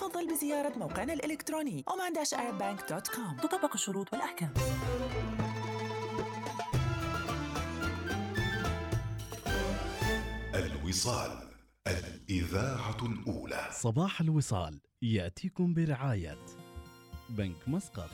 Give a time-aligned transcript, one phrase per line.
[0.00, 4.54] تفضل بزيارة موقعنا الإلكتروني oman-arabbank.com تطبق الشروط والأحكام.
[10.54, 11.50] الوصال
[11.86, 13.68] الإذاعة الأولى.
[13.72, 16.38] صباح الوصال يأتيكم برعاية
[17.28, 18.10] بنك مسقط.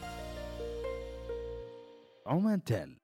[2.27, 2.99] عمان تيل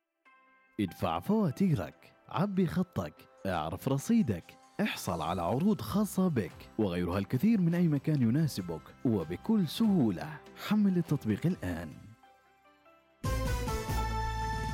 [0.80, 3.14] ادفع فواتيرك عبي خطك
[3.46, 4.61] اعرف رصيدك.
[4.82, 10.38] احصل على عروض خاصة بك وغيرها الكثير من أي مكان يناسبك وبكل سهولة.
[10.68, 11.90] حمل التطبيق الآن.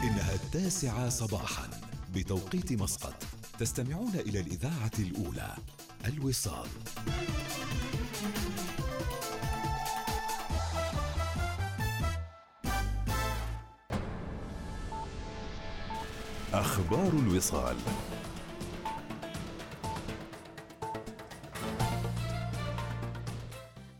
[0.02, 1.70] إنها التاسعة صباحا
[2.14, 3.14] بتوقيت مسقط.
[3.58, 5.56] تستمعون إلى الإذاعة الأولى
[6.06, 6.68] الوصال.
[16.52, 17.76] أخبار الوصال.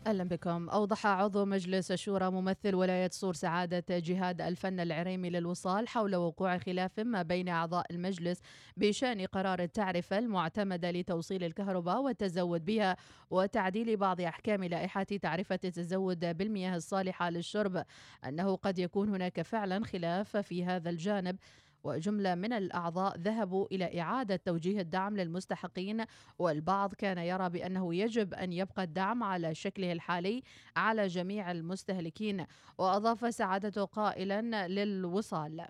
[0.09, 0.69] أهلا بكم.
[0.69, 6.99] أوضح عضو مجلس الشورى ممثل ولاية صور سعادة جهاد الفن العريمي للوصال حول وقوع خلاف
[6.99, 8.41] ما بين أعضاء المجلس
[8.77, 12.97] بشأن قرار التعرفة المعتمدة لتوصيل الكهرباء والتزود بها
[13.29, 17.83] وتعديل بعض أحكام لائحة تعرفة التزود بالمياه الصالحة للشرب.
[18.25, 21.37] أنه قد يكون هناك فعلا خلاف في هذا الجانب.
[21.83, 26.05] وجملة من الأعضاء ذهبوا إلى إعادة توجيه الدعم للمستحقين
[26.39, 30.43] والبعض كان يرى بأنه يجب أن يبقى الدعم على شكله الحالي
[30.75, 32.45] على جميع المستهلكين
[32.77, 35.67] وأضاف سعادته قائلا للوصال.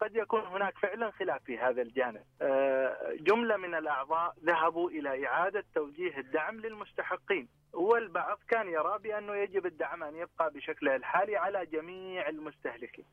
[0.00, 2.22] قد يكون هناك فعلا خلاف في هذا الجانب.
[2.42, 7.48] آه، جملة من الأعضاء ذهبوا إلى إعادة توجيه الدعم للمستحقين.
[7.72, 13.04] والبعض كان يرى بأنه يجب الدعم أن يبقى بشكله الحالي على جميع المستهلكين.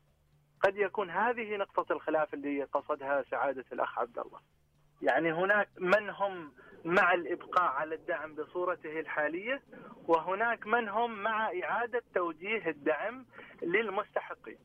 [0.60, 4.40] قد يكون هذه نقطة الخلاف اللي قصدها سعادة الأخ عبد الله.
[5.02, 6.52] يعني هناك من هم
[6.84, 9.62] مع الإبقاء على الدعم بصورته الحالية
[10.08, 13.26] وهناك من هم مع إعادة توجيه الدعم
[13.62, 14.58] للمستحقين.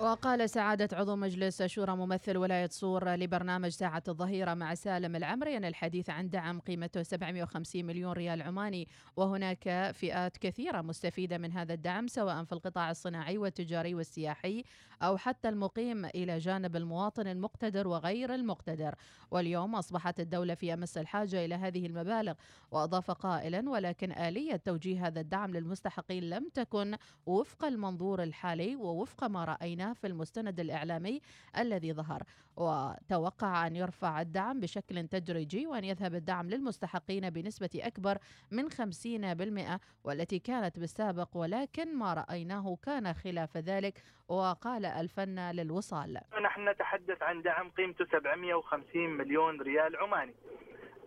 [0.00, 5.64] وقال سعادة عضو مجلس شورى ممثل ولاية صور لبرنامج ساعة الظهيرة مع سالم العمري أن
[5.64, 12.06] الحديث عن دعم قيمته 750 مليون ريال عماني وهناك فئات كثيرة مستفيدة من هذا الدعم
[12.08, 14.64] سواء في القطاع الصناعي والتجاري والسياحي
[15.02, 18.94] أو حتى المقيم إلى جانب المواطن المقتدر وغير المقتدر.
[19.30, 22.34] واليوم أصبحت الدولة في أمس الحاجة إلى هذه المبالغ
[22.70, 26.96] وأضاف قائلا ولكن آلية توجيه هذا الدعم للمستحقين لم تكن
[27.26, 29.44] وفق المنظور الحالي ووفق ما
[29.94, 31.20] في المستند الإعلامي
[31.58, 32.22] الذي ظهر
[32.56, 38.18] وتوقع أن يرفع الدعم بشكل تدريجي وأن يذهب الدعم للمستحقين بنسبة أكبر
[38.50, 44.02] من 50% والتي كانت بالسابق ولكن ما رأيناه كان خلاف ذلك.
[44.28, 50.34] وقال الفن للوصال نحن نتحدث عن دعم قيمته 750 مليون ريال عماني.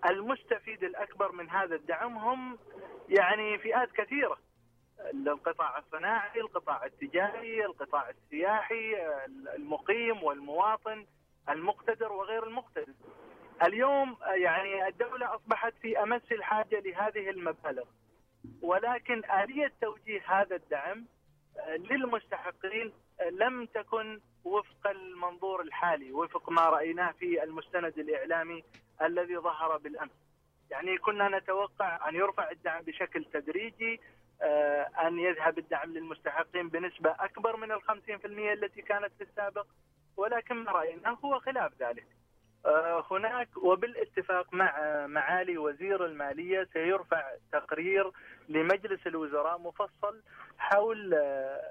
[0.10, 2.58] المستفيد الأكبر من هذا الدعم هم
[3.10, 4.38] يعني فئات كثيرة.
[5.14, 8.96] القطاع الصناعي، القطاع التجاري، القطاع السياحي،
[9.56, 11.06] المقيم والمواطن
[11.50, 12.94] المقتدر وغير المقتدر.
[13.64, 17.84] اليوم يعني الدولة أصبحت في أمس الحاجة لهذه المبالغ
[18.62, 21.06] ولكن آلية توجيه هذا الدعم
[21.68, 22.94] للمستحقين
[23.32, 28.64] لم تكن وفق المنظور الحالي وفق ما رأيناه في المستند الإعلامي
[29.02, 30.12] الذي ظهر بالأمس
[30.72, 34.19] يعني كنا نتوقع أن يرفع الدعم بشكل تدريجي آه،
[35.08, 37.72] أن يذهب الدعم للمستحقين بنسبة أكبر من
[38.18, 39.66] في المية التي كانت في السابق.
[40.18, 42.08] ولكن رأينا هو خلاف ذلك.
[42.66, 48.12] آه، هناك وبالاتفاق مع معالي وزير المالية سيرفع تقرير
[48.50, 50.22] لمجلس الوزراء مفصل
[50.58, 51.62] حول آه،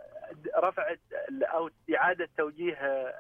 [0.59, 0.95] رفع
[1.43, 2.77] أو إعادة توجيه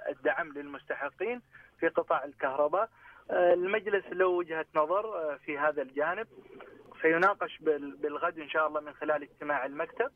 [0.08, 1.42] الدعم للمستحقين
[1.80, 2.88] في قطاع الكهرباء.
[3.30, 6.26] المجلس له وجهة نظر في هذا الجانب
[7.02, 7.58] سيناقش
[8.02, 10.10] بالغد إن شاء الله من خلال اجتماع المكتب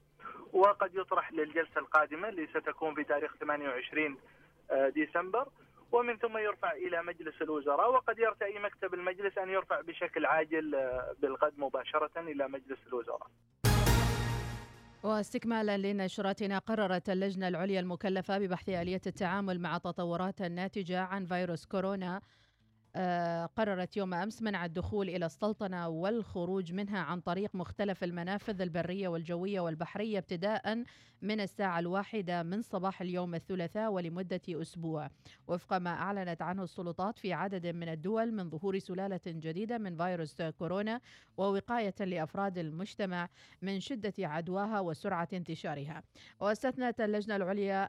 [0.52, 4.16] وقد يطرح للجلسة القادمة اللي ستكون في تاريخ 28
[4.70, 5.48] آه، ديسمبر
[5.92, 11.14] ومن ثم يرفع إلى مجلس الوزراء وقد يرتئي مكتب المجلس أن يرفع بشكل عاجل آه،
[11.22, 13.26] بالغد مباشرة إلى مجلس الوزراء.
[15.02, 22.20] واستكمالا لنشرتنا قررت اللجنة العليا المكلفة ببحث آلية التعامل مع التطورات الناتجة عن فيروس كورونا
[23.56, 29.60] قررت يوم أمس منع الدخول إلى السلطنة والخروج منها عن طريق مختلف المنافذ البرية والجوية
[29.60, 30.84] والبحرية ابتداء
[31.22, 35.10] من الساعة الواحدة من صباح اليوم الثلاثاء ولمدة أسبوع.
[35.48, 40.42] وفق ما أعلنت عنه السلطات في عدد من الدول من ظهور سلالة جديدة من فيروس
[40.42, 41.00] كورونا
[41.36, 43.28] ووقاية لأفراد المجتمع
[43.62, 46.02] من شدة عدواها وسرعة انتشارها.
[46.40, 47.88] واستثنت اللجنة العليا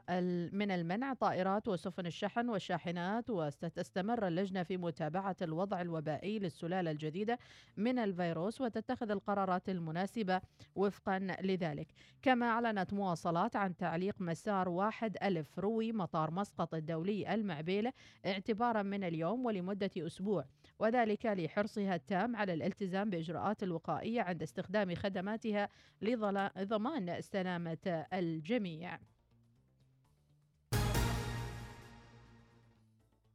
[0.52, 7.38] من المنع طائرات وسفن الشحن والشاحنات وستستمر اللجنة في متابعة الوضع الوبائي للسلالة الجديدة
[7.76, 10.40] من الفيروس وتتخذ القرارات المناسبة
[10.74, 11.86] وفقا لذلك.
[12.22, 17.92] كما أعلنت مواصلات عن تعليق مسار واحد ألف روي مطار مسقط الدولي المعبيلة
[18.26, 20.44] اعتبارا من اليوم ولمدة أسبوع
[20.78, 25.68] وذلك لحرصها التام على الالتزام بإجراءات الوقائية عند استخدام خدماتها
[26.02, 28.98] لضمان سلامة الجميع.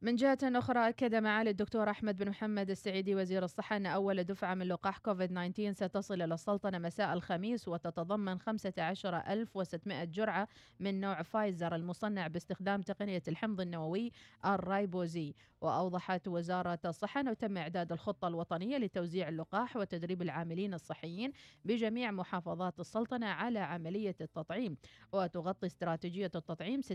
[0.02, 4.54] من جهة أخرى أكد معالي الدكتور أحمد بن محمد السعيدي وزير الصحة أن أول دفعة
[4.54, 10.48] من لقاح كوفيد 19 ستصل إلى السلطنة مساء الخميس وتتضمن 15600 جرعة
[10.80, 14.12] من نوع فايزر المصنع باستخدام تقنية الحمض النووي
[14.46, 21.32] الرايبوزي وأوضحت وزارة الصحة أنه تم إعداد الخطة الوطنية لتوزيع اللقاح وتدريب العاملين الصحيين
[21.66, 24.78] بجميع محافظات السلطنة على عملية التطعيم.
[25.14, 26.86] وتغطي استراتيجية التطعيم 60%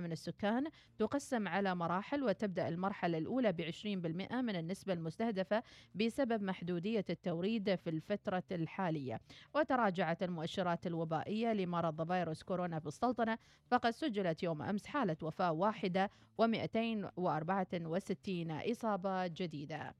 [0.00, 0.64] من السكان
[0.98, 3.86] تقسم على مراحل وتبدأ المرحلة الأولى ب 20%
[4.32, 5.62] من النسبة المستهدفة
[5.94, 9.20] بسبب محدودية التوريد في الفترة الحالية.
[9.54, 16.10] وتراجعت المؤشرات الوبائية لمرض فيروس كورونا في السلطنة فقد سجلت يوم أمس حالة وفاة واحدة
[16.42, 19.94] و264 إصابة جديدة.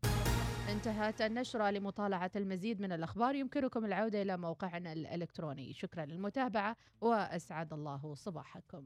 [0.68, 3.34] انتهت النشرة لمطالعة المزيد من الأخبار.
[3.34, 5.72] يمكنكم العودة إلى موقعنا الإلكتروني.
[5.72, 8.84] شكرا للمتابعة وأسعد الله صباحكم.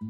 [0.00, 0.06] يا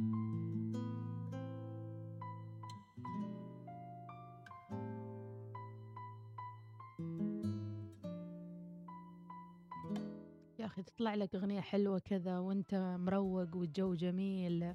[10.60, 14.74] أخي تطلع لك أغنية حلوة كذا وأنت مروق والجو جميل.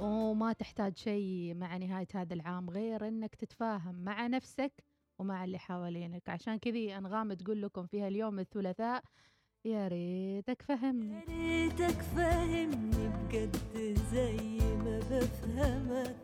[0.00, 4.84] وما تحتاج شيء مع نهاية هذا العام غير أنك تتفاهم مع نفسك
[5.18, 6.28] ومع اللي حوالينك.
[6.28, 9.02] عشان كذي أنغام تقول لكم فيها اليوم الثلاثاء.
[9.64, 11.14] يا ريتك فهمني.
[11.14, 13.56] يا ريتك فاهمني بجد
[14.12, 16.16] زي ما بفهمك.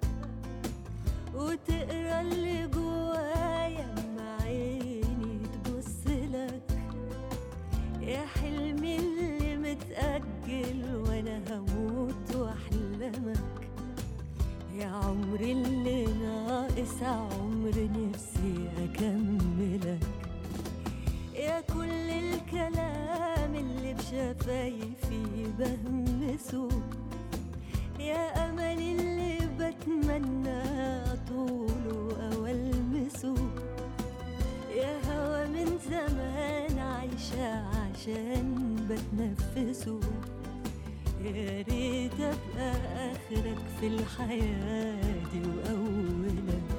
[1.35, 6.81] وتقرا اللي جوايا مع عيني تبص لك.
[8.01, 13.71] يا حلمي اللي متأجل وأنا هموت وأحلمك.
[14.75, 20.18] يا عمري اللي ناقص عمر نفسي أكملك.
[21.39, 26.69] يا كل الكلام اللي بشفايفي بهمسه
[28.01, 30.63] يا أمل اللي بتمنى
[31.29, 33.35] طوله أو ألمسه.
[34.77, 40.01] يا هوا من زمان عايشة عشان بتنفسه.
[41.25, 42.73] يا ريت أبقى
[43.13, 45.03] آخرك في الحياة
[45.33, 46.79] دي وأولك.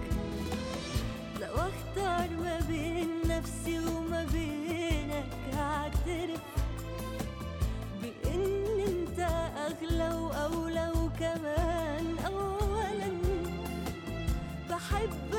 [1.41, 3.98] لو أختار ما بين نفسي وما
[4.31, 6.41] بينك هعترف
[8.01, 8.41] بإن
[8.87, 9.19] انت
[9.67, 13.11] أغلى وأولى وكمان اولا.
[14.69, 15.38] بحبك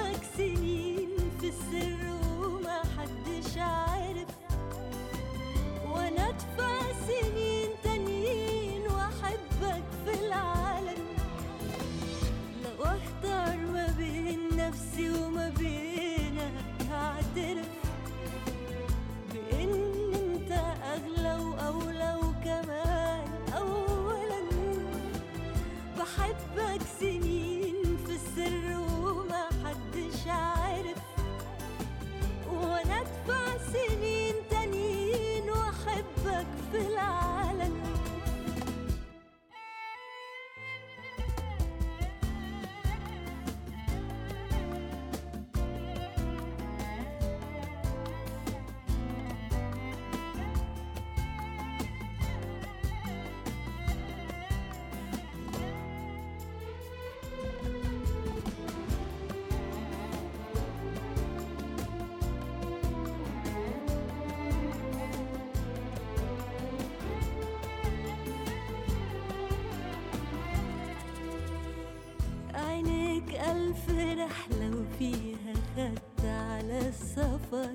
[74.25, 77.71] رحلة وفيها خدت على السفر.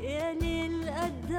[0.00, 1.32] يا ليل قد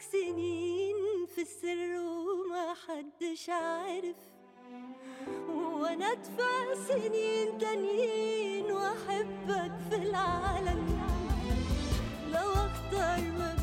[0.00, 4.16] بحبك سنين في السر وما حدش عارف.
[5.48, 11.00] وأنا أدفع سنين تانيين وأحبك في العالم.
[12.32, 13.59] لو اختار ما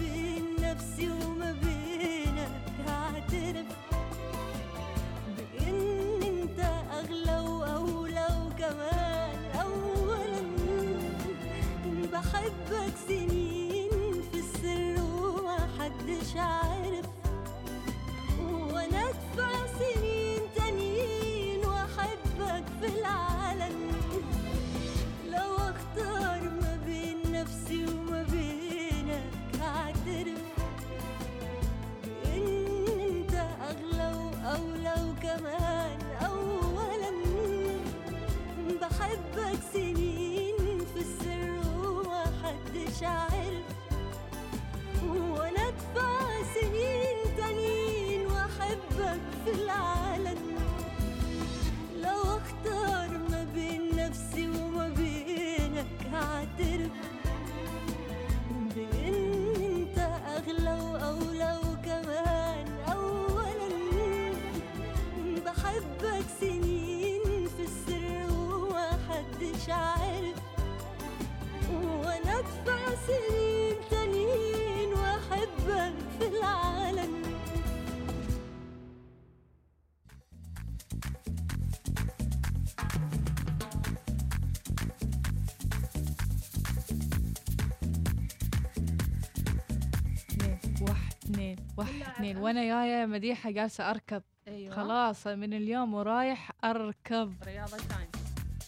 [92.31, 94.75] اثنين وأنا جاية مديحة جالسة اركض أيوه.
[94.75, 98.07] خلاص من اليوم ورايح اركض رياضة time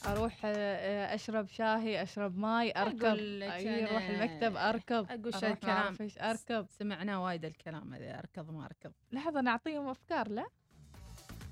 [0.06, 6.68] أروح آه، آه، أشرب شاهي أشرب ماي أي أروح المكتب اركض أقول أعرف إيش اركض
[6.70, 10.46] سمعناه وايد الكلام هذا اركض ما اركض لحظة نعطيهم أفكار لا؟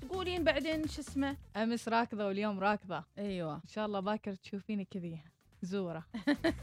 [0.00, 1.36] تقولين بعدين شو اسمه.
[1.56, 3.04] أمس راكضة واليوم راكضة.
[3.18, 3.54] أيوه.
[3.54, 5.22] إن شاء الله باكر تشوفيني كذي.
[5.62, 6.06] زورة.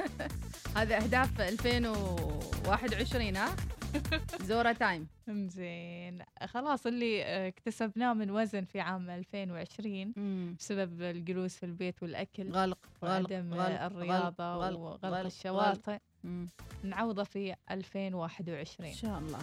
[0.78, 3.56] هذا أهداف 2021 ها؟
[4.50, 5.08] زورا تايم.
[5.30, 6.20] زين.
[6.46, 10.14] خلاص اللي آه، اكتسبناه من وزن في عام 2020
[10.60, 15.98] بسبب الجلوس في البيت والأكل غلق غلق وعدم غلق الرياضة غلق وغلق غلق الشواطئ.
[16.24, 16.50] مم.
[16.84, 19.40] نعوضه في إن 2021 شاء الله.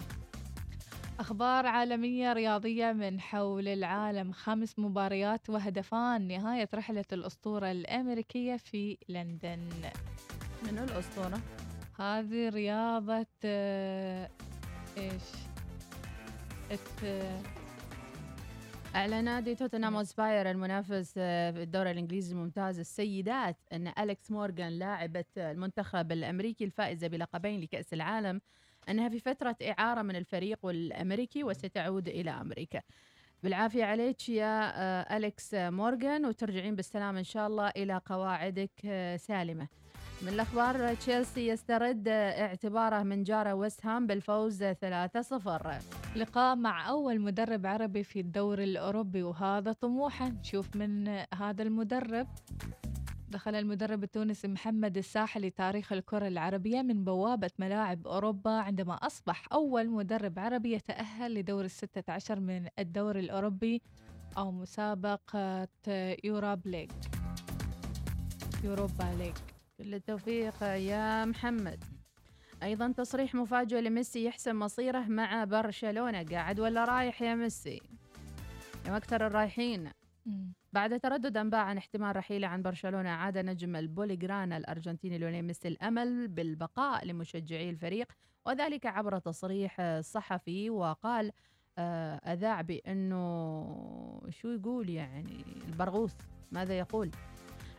[1.19, 4.31] أخبار عالمية رياضية من حول العالم.
[4.31, 6.27] خمس مباريات وهدفان.
[6.27, 9.69] نهاية رحلة الأسطورة الأمريكية في لندن.
[10.63, 11.39] منو الأسطورة؟
[11.99, 13.25] هذه رياضة
[16.71, 17.41] الت- آه،
[18.95, 25.25] اعلن نادي توتنهام وسباير المنافس آه، في الدوري الإنجليزي الممتاز السيدات إن أليكس مورغان لاعبة
[25.37, 28.41] المنتخب الأمريكي الفائزة بلقبين لكأس العالم
[28.89, 32.81] إنها في فترة إعارة من الفريق الأمريكي وستعود إلى أمريكا.
[33.43, 39.67] بالعافية عليك يا آه، أليكس مورغان وترجعين بالسلامة إن شاء الله إلى قواعدك آه، سالمة.
[40.23, 44.75] من الأخبار تشيلسي يسترد اعتباره من جارة ويست هام بالفوز 3-0.
[46.15, 50.29] لقاء مع أول مدرب عربي في الدوري الأوروبي وهذا طموحه.
[50.29, 52.27] نشوف من هذا المدرب.
[53.29, 59.89] دخل المدرب التونسي محمد الساحلي تاريخ الكرة العربية من بوابة ملاعب أوروبا عندما أصبح أول
[59.89, 63.81] مدرب عربي يتأهل لدور الستة عشر من الدوري الأوروبي
[64.37, 65.67] أو مسابقة
[66.23, 66.91] يوروب ليج
[68.63, 69.35] يوروبا ليج
[69.77, 71.83] كل التوفيق يا محمد.
[72.63, 76.23] أيضا تصريح مفاجئ لميسي يحسم مصيره مع برشلونة.
[76.23, 77.81] قاعد ولا رايح يا ميسي؟
[78.85, 79.91] يا أكثر الرايحين.
[80.73, 86.27] بعد تردد أنباء عن احتمال رحيله عن برشلونة عاد نجم البلوغرانا الأرجنتيني ليونيل ميسي الأمل
[86.27, 88.11] بالبقاء لمشجعي الفريق
[88.45, 91.31] وذلك عبر تصريح صحفي وقال
[91.77, 93.21] آه، أذاع بأنه
[94.29, 96.15] شو يقول يعني البرغوث؟
[96.51, 97.11] ماذا يقول؟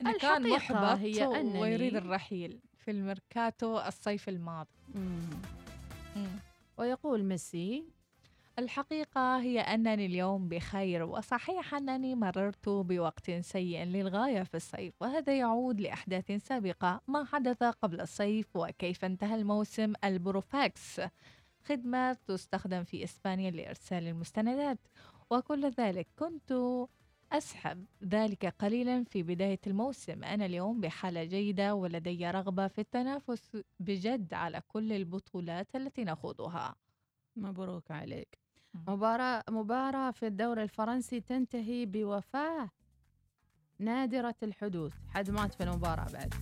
[0.01, 5.21] إنه كان محبط هي أنني- ويريد الرحيل في الميركاتو الصيف الماضي مم.
[6.17, 6.29] مم.
[6.79, 7.85] ويقول ميسي
[8.59, 15.81] الحقيقة هي أنني اليوم بخير وصحيح أنني مررت بوقت سيء للغاية في الصيف وهذا يعود
[15.81, 21.01] لأحداث سابقة ما حدث قبل الصيف وكيف انتهى الموسم البروفاكس
[21.65, 24.79] خدمة تستخدم في إسبانيا لإرسال المستندات
[25.31, 26.53] وكل ذلك كنت
[27.35, 27.85] أسحب.
[28.05, 30.25] ذلك قليلا في بداية الموسم.
[30.25, 36.75] أنا اليوم بحالة جيدة ولدي رغبة في التنافس بجد على كل البطولات التي نخوضها.
[37.37, 38.39] مبروك عليك.
[38.75, 42.71] مباراة مباراة في الدوري الفرنسي تنتهي بوفاة
[43.79, 44.93] نادرة الحدوث.
[45.09, 46.35] حد مات في المباراة بعد.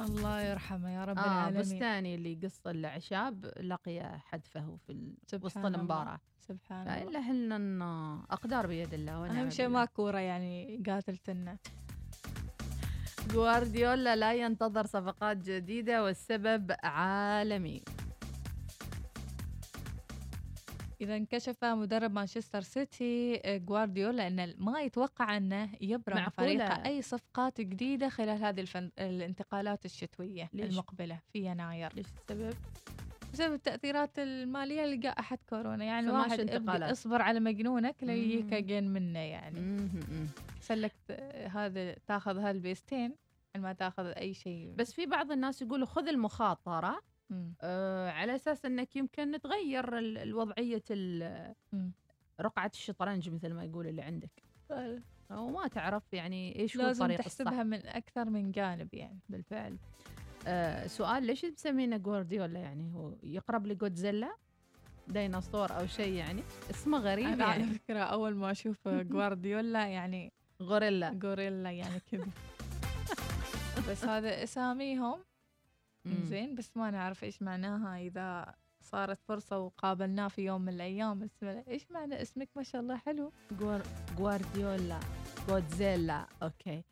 [0.00, 5.56] الله يرحمه يا رب آه العالمين بستاني اللي قص الأعشاب لقي حدفه في وسط.
[5.66, 7.82] المباراة سبحان الله إله إلا أن
[8.30, 9.68] أقدار بيد الله أهم شيء.
[9.68, 11.56] ما كورة يعني قاتلتنا
[13.32, 17.82] جوارديولا لا ينتظر صفقات جديدة والسبب عالمي
[21.00, 26.28] إذا انكشف مدرب مانشستر سيتي آه، جوارديولا أن ما يتوقع أنه يبرم.
[26.30, 28.90] فريقه أي صفقات جديدة خلال هذه الفن...
[28.98, 32.54] الانتقالات الشتوية ليش؟ المقبلة في يناير ليش السبب؟
[33.32, 36.90] بسبب التأثيرات المالية لجائحة كورونا يعني فماش واحد ابدأ انتقالات.
[36.90, 38.58] اصبر على مجنونك ليجيك مم.
[38.58, 40.26] جين منه يعني مم.
[40.60, 43.14] سلك آه، هذا تاخذ هالبيستين
[43.56, 47.15] ما تاخذ أي شيء بس في بعض الناس يقولوا خذ المخاطرة مم.
[47.62, 51.92] آه على أساس أنك يمكن تغير ال- الوضعية ال- مم.
[52.40, 54.42] رقعة الشطرنج مثل ما يقول اللي عندك.
[55.30, 57.62] وما تعرف يعني إيش هو لازم الطريق تحسبها الصح.
[57.64, 59.18] من أكثر من جانب يعني.
[59.28, 59.76] بالفعل.
[60.46, 64.36] آه سؤال ليش مسمينه جوارديولا يعني؟ هو يقرب لجودزيلا
[65.08, 70.32] ديناصور أو شيء يعني؟ اسمه غريب أنا على يعني فكرة أول ما أشوف جوارديولا يعني
[70.62, 71.18] غوريلا.
[71.24, 72.26] غوريلا يعني كذا.
[73.90, 75.18] بس هذا أساميهم.
[76.24, 81.22] زين بس ما نعرف إيش معناها إذا صارت فرصة وقابلناه في يوم من الأيام.
[81.22, 83.32] اسمه إيش معنى اسمك؟ ما شاء الله حلو.
[83.52, 83.82] جوار...
[84.18, 85.00] جوارديولا
[85.48, 86.84] جودزيلا okay.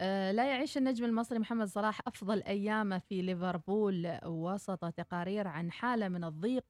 [0.00, 6.08] آه لا يعيش النجم المصري محمد صلاح أفضل أيامه في ليفربول وسط تقارير عن حالة
[6.08, 6.64] من الضيق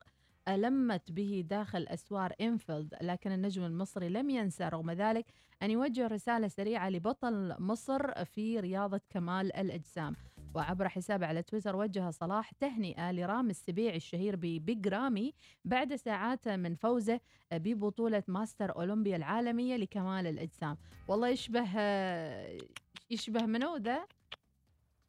[0.48, 5.26] ألمت به داخل أسوار أنفيلد لكن النجم المصري لم ينسى رغم ذلك
[5.62, 10.16] أن يوجه رسالة سريعة لبطل مصر في رياضة كمال الأجسام.
[10.54, 16.74] وعبر حسابه على تويتر وجه صلاح تهنئة لرامي السبيعي الشهير ببيج رامي بعد ساعات من
[16.74, 17.20] فوزه
[17.52, 20.76] ببطولة ماستر أولمبيا العالمية لكمال الأجسام.
[21.08, 21.68] والله يشبه
[23.10, 24.06] يشبه منو ذا؟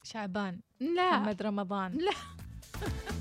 [0.04, 0.60] شعبان.
[0.80, 1.19] لا.
[1.19, 1.91] محمد رمضان.
[1.91, 2.12] لا.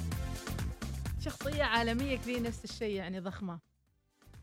[1.27, 3.59] شخصية عالمية كذي نفس الشيء يعني ضخمة.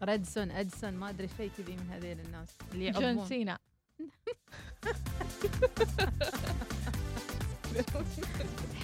[0.04, 3.60] ريدسون ادسون ما أدري شيء كذي من هذيل الناس اللي جون يعضون سينا.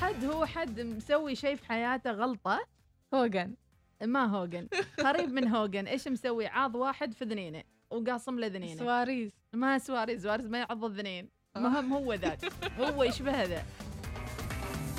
[0.02, 2.66] حد هو حد مسوي شيء في حياته غلطة؟
[3.14, 3.54] هوجن
[4.02, 4.68] ما هوجن
[5.00, 9.32] قريب من هوجن إيش مسوي؟ عاض واحد في ذنينه وقاصم له ذنينه سواريز.
[9.54, 12.54] ما سواريز سواريز ما يعض الذنين مهم هو ذاك.
[12.80, 13.66] هو يشبه ذا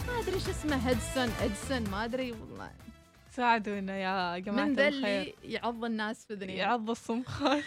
[0.08, 2.70] ما أدري إيش اسمه هدسون ادسون ما أدري والله.
[3.40, 7.62] ساعدونا يا جماعة من ذا اللي يعض الناس في ذنين يعض الصمخان.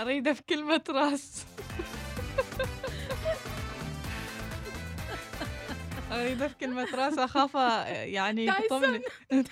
[0.00, 1.46] أريده في كلمة راس
[6.12, 7.54] أريده في كلمة راس أخاف
[7.88, 9.02] يعني يقطمني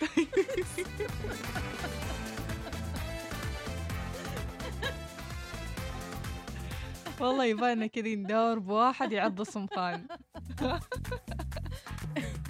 [7.20, 10.06] والله يبانا كذا ندور بواحد يعض الصمخان.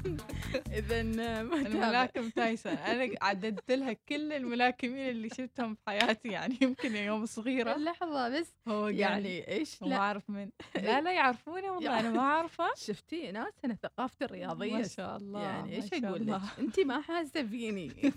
[0.78, 7.26] اذا الملاكم تايسون أنا عددت لها كل الملاكمين اللي شفتهم في حياتي يعني يمكن يوم
[7.26, 7.76] صغيرة.
[7.76, 8.52] لحظة بس.
[8.68, 9.96] هو يعني يعني إيش؟ ما لا.
[9.96, 14.72] أعرف من لا لا يعرفوني والله أنا ما عارفه شفتي ناس أنا ثقافتي الرياضية.
[14.72, 16.40] ما شاء الله يعني إيش أقول لك.
[16.58, 18.12] انت ما حاسة فيني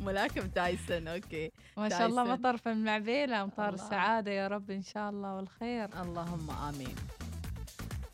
[0.00, 1.50] ملاكم تايسون okay.
[1.76, 2.24] ما شاء الله.
[2.24, 3.74] مطر في المعبيله أمطار.
[3.74, 6.02] السعادة يا رب إن شاء الله والخير.
[6.02, 6.94] اللهم آمين.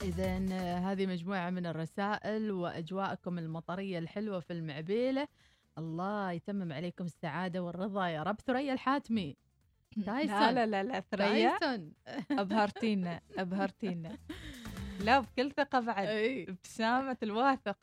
[0.03, 0.39] إذا
[0.79, 5.29] هذه مجموعة من الرسائل وأجواءكم المطرية الحلوة في المعبيلة.
[5.79, 8.41] الله يتمم عليكم السعادة والرضا يا رب.
[8.41, 9.37] ثريا الحاتمي.
[10.07, 10.39] تايسون.
[10.39, 11.59] لا لا لا لا ثريا.
[11.59, 11.93] تايسون.
[12.41, 14.19] أبهرتينا أبهرتينا.
[15.01, 16.49] لا بكل ثقة بعد أي.
[16.49, 17.77] ابتسامه الواثق.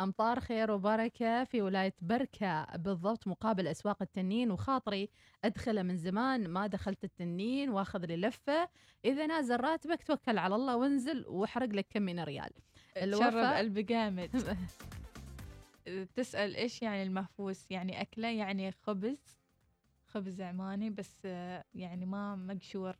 [0.00, 5.08] أمطار خير وبركة في ولاية بركة بالضبط مقابل أسواق التنين وخاطري.
[5.44, 8.68] أدخله من زمان ما دخلت التنين وأخذ لي لفة.
[9.04, 12.50] إذا نازل راتبك توكل على الله وانزل وأحرق لك كم من ريال.
[12.94, 14.30] شرب الوفاء قلبي جامد.
[16.16, 19.40] تسأل إيش يعني المهفوس يعني أكلة يعني خبز.
[20.06, 22.96] خبز عماني بس آه، يعني ما مقشور.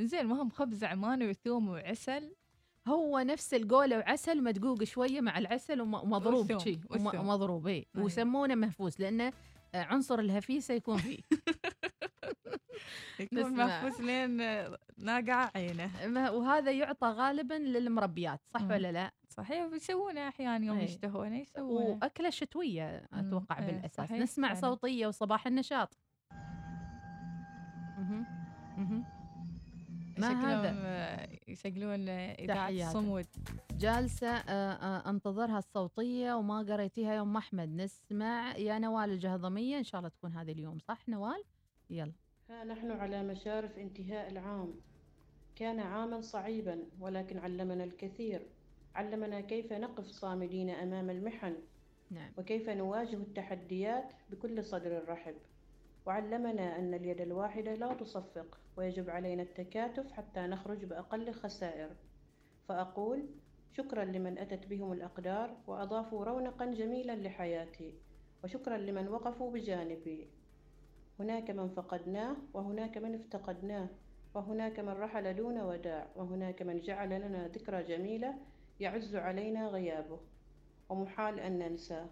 [0.00, 2.34] زين المهم خبز عماني وثوم وعسل
[2.88, 6.80] هو نفس القولة وعسل مدقوق شوية مع العسل وم- ومضروب شي.
[7.14, 8.04] ومضروب إي أيوة.
[8.04, 9.32] ويسمونه مهفوس لأنه
[9.74, 11.18] آه، عنصر الهفيسة يكون فيه
[13.20, 13.52] يكون.
[13.56, 14.36] محفوس لين
[14.98, 15.90] ناقع عينه
[16.32, 18.70] وهذا يعطى غالبا للمربيات صح مم.
[18.70, 20.78] ولا لا؟ صحيح بيسوونه أحيانا يوم.
[20.80, 24.54] يشتهونه يسوونه وأكلة شتوية أتوقع إيه، بالأساس صحيح نسمع.
[24.54, 25.94] صوتية وصباح النشاط.
[30.20, 32.70] ما هذا؟ آه، يشغلون آه، إذاعة.
[32.70, 33.26] الصمود
[33.78, 37.68] جالسة آه، أنتظرها الصوتية وما قريتيها يوم أحمد.
[37.68, 39.78] نسمع يا نوال الجهضمية.
[39.78, 41.44] إن شاء الله تكون هذه اليوم صح نوال؟
[41.90, 42.12] يلا.
[42.50, 44.74] ها نحن على مشارف انتهاء العام.
[45.56, 48.46] كان عاما صعيبا ولكن علمنا الكثير.
[48.94, 51.56] علمنا كيف نقف صامدين أمام المحن.
[52.10, 52.32] نعم.
[52.38, 55.34] وكيف نواجه التحديات بكل صدر رحب
[56.08, 61.90] وعلمنا أن اليد الواحدة لا تصفق ويجب علينا التكاتف حتى نخرج بأقل خسائر.
[62.68, 63.26] فأقول
[63.72, 67.94] شكرا لمن أتت بهم الأقدار وأضافوا رونقا جميلا لحياتي
[68.44, 70.28] وشكرا لمن وقفوا بجانبي.
[71.20, 73.88] هناك من فقدناه وهناك من افتقدناه
[74.34, 78.34] وهناك من رحل دون وداع وهناك من جعل لنا ذكرى جميلة
[78.80, 80.20] يعز علينا غيابه.
[80.88, 82.06] ومحال أن ننساه.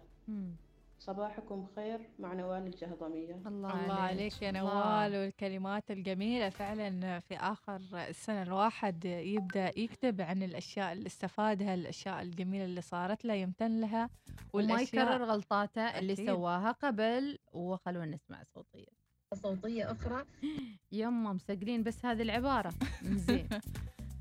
[0.99, 4.61] صباحكم خير مع نوال الجهضمية الله, الله عليك يا الله.
[4.61, 12.21] نوال والكلمات الجميلة فعلا في آخر السنة الواحد يبدأ يكتب عن الأشياء اللي استفادها الأشياء
[12.21, 14.09] الجميلة اللي صارت له يمتن لها
[14.53, 16.27] وما يكرر غلطاته اللي أكيد.
[16.27, 18.97] سواها قبل وخلونا نسمع صوتية
[19.33, 20.25] صوتية أخرى
[20.91, 23.47] يما مسجلين بس هذه العبارة زين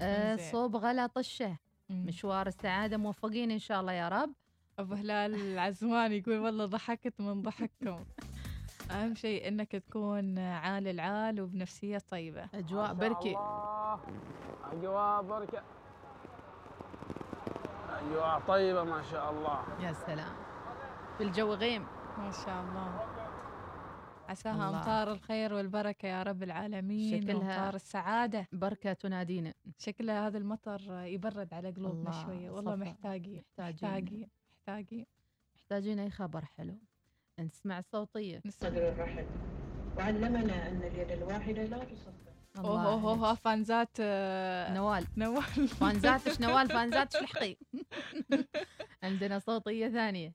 [0.03, 0.53] آه إنزين.
[0.53, 1.59] صوب غلا طشه.
[1.91, 4.33] مشوار السعادة موفقين إن شاء الله يا رب
[4.79, 8.05] أبو هلال العزمان يقول والله ضحكت من ضحككم.
[8.91, 12.49] أهم شيء إنك تكون عال العال وبنفسية طيبة.
[12.55, 13.37] أجواء بركي
[14.73, 15.63] أجواء بركة.
[17.91, 19.65] أجواء طيبة ما شاء الله.
[19.87, 20.33] يا سلام.
[21.19, 21.83] في الجو غيم.
[22.19, 23.01] ما شاء الله.
[24.29, 24.69] عساها الله.
[24.79, 27.21] أمطار الخير والبركة يا رب العالمين.
[27.23, 28.47] شكلها- وأمطار السعادة.
[28.53, 29.55] بركة تنادينا.
[29.79, 32.51] شكله هذا المطر يبرد على قلوبنا شوية.
[32.51, 32.75] والله.
[32.77, 33.43] محتاجين.
[33.59, 34.29] محتاجين.
[34.69, 35.07] محتاجين.
[35.57, 36.75] محتاجين أي خبر حلو.
[37.41, 38.71] نسمع الصوتية نسمع.
[38.71, 39.27] صدر الرحب
[39.97, 42.13] وعلمنا أن اليد الواحدة لا تصفق
[42.59, 43.23] أوه أوه عليك.
[43.25, 45.07] أوه fans ات آه، نوال.
[45.17, 45.69] نوال.
[45.81, 47.57] fans اتش نوال؟ fans اتش الحقي
[49.03, 50.33] عندنا صوتية ثانية.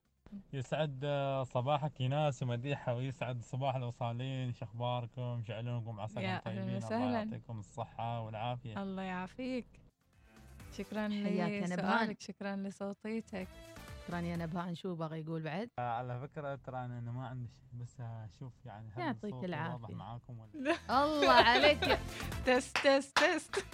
[0.54, 6.84] يسعد آه، صباحك ايناس ومديحة ويسعد صباح الاوصالين شو أخباركم؟ شعلونكم عساكم طيبين.
[6.84, 7.12] الله.
[7.18, 8.84] يعطيكم الصحة والعافية.
[8.84, 9.66] الله يعافيك.
[10.78, 11.08] شكرا.
[11.08, 12.22] لسؤالك.
[12.22, 13.48] شكرا لصوتيتك.
[14.08, 15.70] شكرا يا نبهان شو باغي يقول بعد.
[15.80, 19.74] آه، على فكرة ترى أنا ما عندي شيء بس أشوف يعني هل يعطيك صوتي العافية.
[19.74, 22.00] واضح معاكم ولا الله عليك.
[22.46, 23.66] تست تست تست.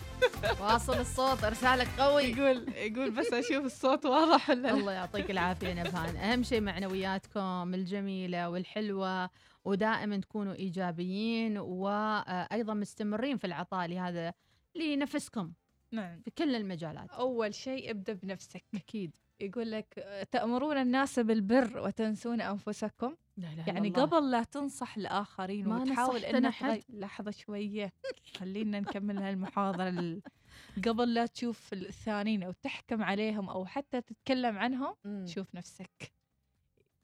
[0.61, 2.23] واصل الصوت أرسالك قوي.
[2.23, 4.71] يقول يقول بس أشوف الصوت واضح ولا لا.
[4.73, 9.29] الله يعطيك العافية نبهان أهم شيء معنوياتكم الجميلة والحلوة
[9.65, 14.33] ودائما تكونوا إيجابيين وأيضا مستمرين في العطاء لهذا
[14.75, 15.53] لنفسكم
[15.91, 16.21] نعم.
[16.21, 17.09] في كل المجالات.
[17.09, 18.65] أول شيء ابدأ بنفسك.
[18.75, 19.15] أكيد.
[19.39, 24.01] يقول لك تأمرون الناس بالبر وتنسون أنفسكم؟ لا إلا يعني الله.
[24.01, 26.83] قبل لا تنصح الآخرين ما وتحاول إنك حد.
[26.89, 27.93] لحظة شوية
[28.37, 30.21] خلينا نكمل هالمحاضرة ال-
[30.87, 35.25] قبل لا تشوف الثانيين أو تحكم عليهم أو حتى تتكلم عنهم مم.
[35.27, 36.11] شوف نفسك.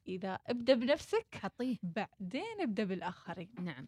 [0.08, 1.78] إذا ابدأ بنفسك حطيه.
[1.84, 3.50] بعدين ابدأ بالآخرين.
[3.60, 3.88] نعم.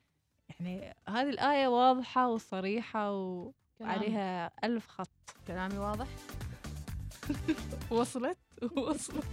[0.50, 5.10] يعني هذه الآية واضحة وصريحة كلام- وعليها ألف خط.
[5.48, 6.08] كلامي واضح؟
[7.92, 8.38] وصلت؟
[8.78, 9.26] وصلت.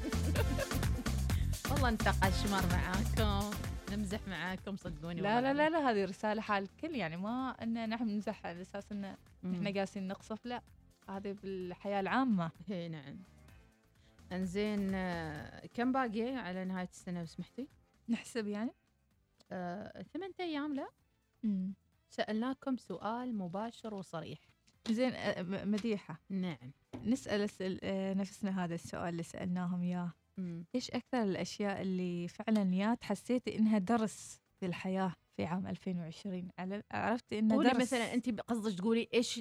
[1.70, 3.57] والله نتقاش مر معاكم.
[3.92, 6.96] نمزح معاكم صدقوني لا لا لا لا هذه رسالة حال الكل.
[6.96, 9.16] يعني ما إن نحن نمزح على أساس إن.
[9.44, 10.62] إحنا قاسين نقصف لا.
[11.09, 12.50] هذه بالحياة العامة.
[12.68, 13.16] هي نعم.
[14.33, 17.68] انزين آه، كم باقي على نهاية السنة لو سمحتي؟
[18.09, 18.74] نحسب يعني؟
[19.52, 20.88] آه، ثمانية أيام لا.
[22.09, 24.52] سألناكم سؤال مباشر وصريح.
[24.90, 25.12] زين
[25.71, 26.21] مديحة.
[26.31, 26.73] نعم.
[27.05, 27.49] نسأل
[28.16, 30.12] نفسنا هذا السؤال اللي سألناهم إياه.
[30.75, 36.83] إيش أكثر الأشياء اللي فعلا يا حسيتي إنها درس في الحياة في عام 2020 على-
[36.90, 39.40] عرفتي إنه قولي درس؟ مثلا أنت قصدك تقولي إيش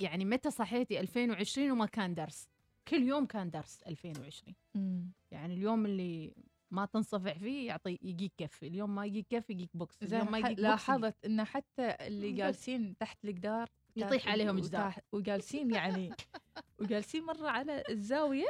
[0.00, 2.48] يعني متى صحيتي 2020 وما كان درس؟
[2.88, 5.10] كل يوم كان درس 2020 مم.
[5.30, 6.32] يعني اليوم اللي
[6.70, 10.58] ما تنصفع فيه يعطي يجيك كف اليوم ما يجيك كف يجيك بوكس اليوم ما يجيك
[10.58, 12.32] لاحظت إن حتى اللي.
[12.32, 14.94] جالسين تحت الجدار يطيح عليهم جدار.
[15.12, 16.12] وجالسين يعني
[16.80, 18.46] وجالسين مرة على الزاوية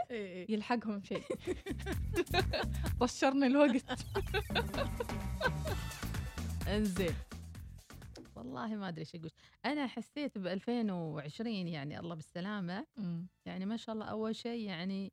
[0.49, 1.25] يلحقهم شيء
[3.01, 3.85] طشرنا الوقت.
[6.69, 7.15] انزين.
[8.37, 9.31] والله ما أدري إيش أقول.
[9.65, 12.87] أنا حسيت ب 2020 يعني الله بالسلامة.
[13.47, 15.13] يعني ما شاء الله أول شيء يعني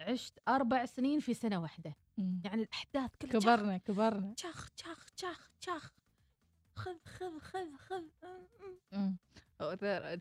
[0.00, 1.96] عشت أربع سنين في سنة واحدة.
[2.18, 4.34] يعني الأحداث كلها كبرنا كبرنا.
[4.36, 5.92] شخ شخ شخ شخ
[6.74, 8.02] خذ خذ خذ خذ.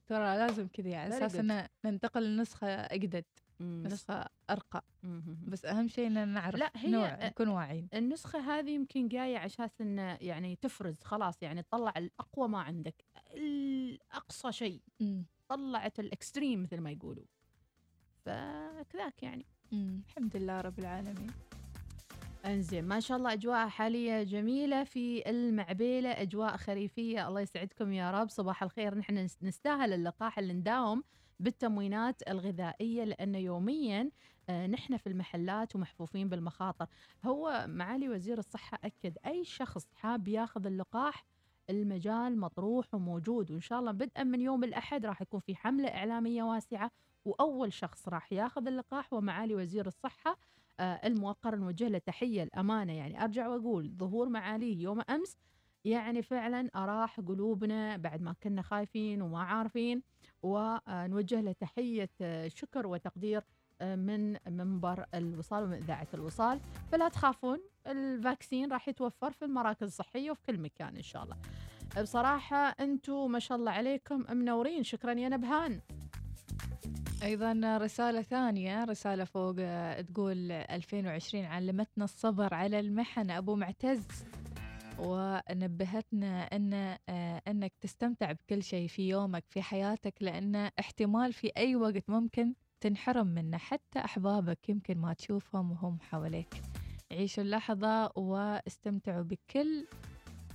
[0.08, 1.40] ترى لازم كذا على Very أساس good.
[1.40, 3.26] ان ننتقل لنسخة أجدد.
[3.62, 5.38] نسخة أرقى مم.
[5.48, 9.46] بس أهم شيء ان نعرف لا، هي- نوع نكون واعيين النسخة هذه يمكن جاية على
[9.46, 14.82] أساس إنه يعني تفرز خلاص يعني تطلع الأقوى ما عندك الأقصى شيء.
[15.48, 17.26] طلعت الإكستريم مثل ما يقولوا
[18.26, 20.02] فكذاك يعني مم.
[20.10, 21.32] الحمد لله رب العالمين
[22.46, 28.30] انزين ما شاء الله أجواء حالية جميلة في المعبيلة أجواء خريفية الله يسعدكم يا رب
[28.30, 28.96] صباح الخير.
[28.98, 31.04] نحن نس- نستاهل اللقاح اللي نداوم
[31.40, 34.10] بالتموينات الغذائية لأنه يوميا
[34.50, 36.88] آه، نحن في المحلات ومحفوفين بالمخاطر.
[37.26, 41.26] هو معالي وزير الصحة أكد أي شخص حاب ياخذ اللقاح
[41.70, 46.44] المجال مطروح وموجود وإن شاء الله بدءا من يوم الأحد راح يكون في حملة إعلامية
[46.44, 46.92] واسعة
[47.26, 50.38] وأول شخص راح ياخذ اللقاح ومعالي وزير الصحة
[50.80, 52.94] الموقر نوجه له تحية الأمانة.
[52.94, 55.38] يعني أرجع وأقول ظهور معاليه يوم أمس
[55.86, 60.02] يعني فعلا أراح قلوبنا بعد ما كنا خايفين وما عارفين
[60.44, 63.44] ونوجه له تحية آه، شكر وتقدير
[63.82, 66.60] آه، من منبر الوصال ومن إذاعة الوصال.
[66.92, 71.38] فلا تخافون الفاكسين راح يتوفر في المراكز الصحية وفي كل مكان إن شاء الله.
[72.02, 74.84] بصراحة أنتم ما شاء الله عليكم منورين.
[74.84, 75.82] شكرا يا نبهان.
[77.26, 83.32] أيضا رسالة ثانية رسالة فوق آه، تقول 2020 علمتنا الصبر على المحن.
[83.32, 84.08] أبو معتز
[85.00, 86.74] ونبهتنا أن
[87.10, 92.54] آه، أنك تستمتع بكل شيء في يومك في حياتك لأن احتمال في أي وقت ممكن
[92.80, 93.58] تنحرم منه.
[93.58, 96.62] حتى أحبابك يمكن ما تشوفهم وهم حواليك.
[97.12, 99.88] عيشوا اللحظة واستمتعوا بكل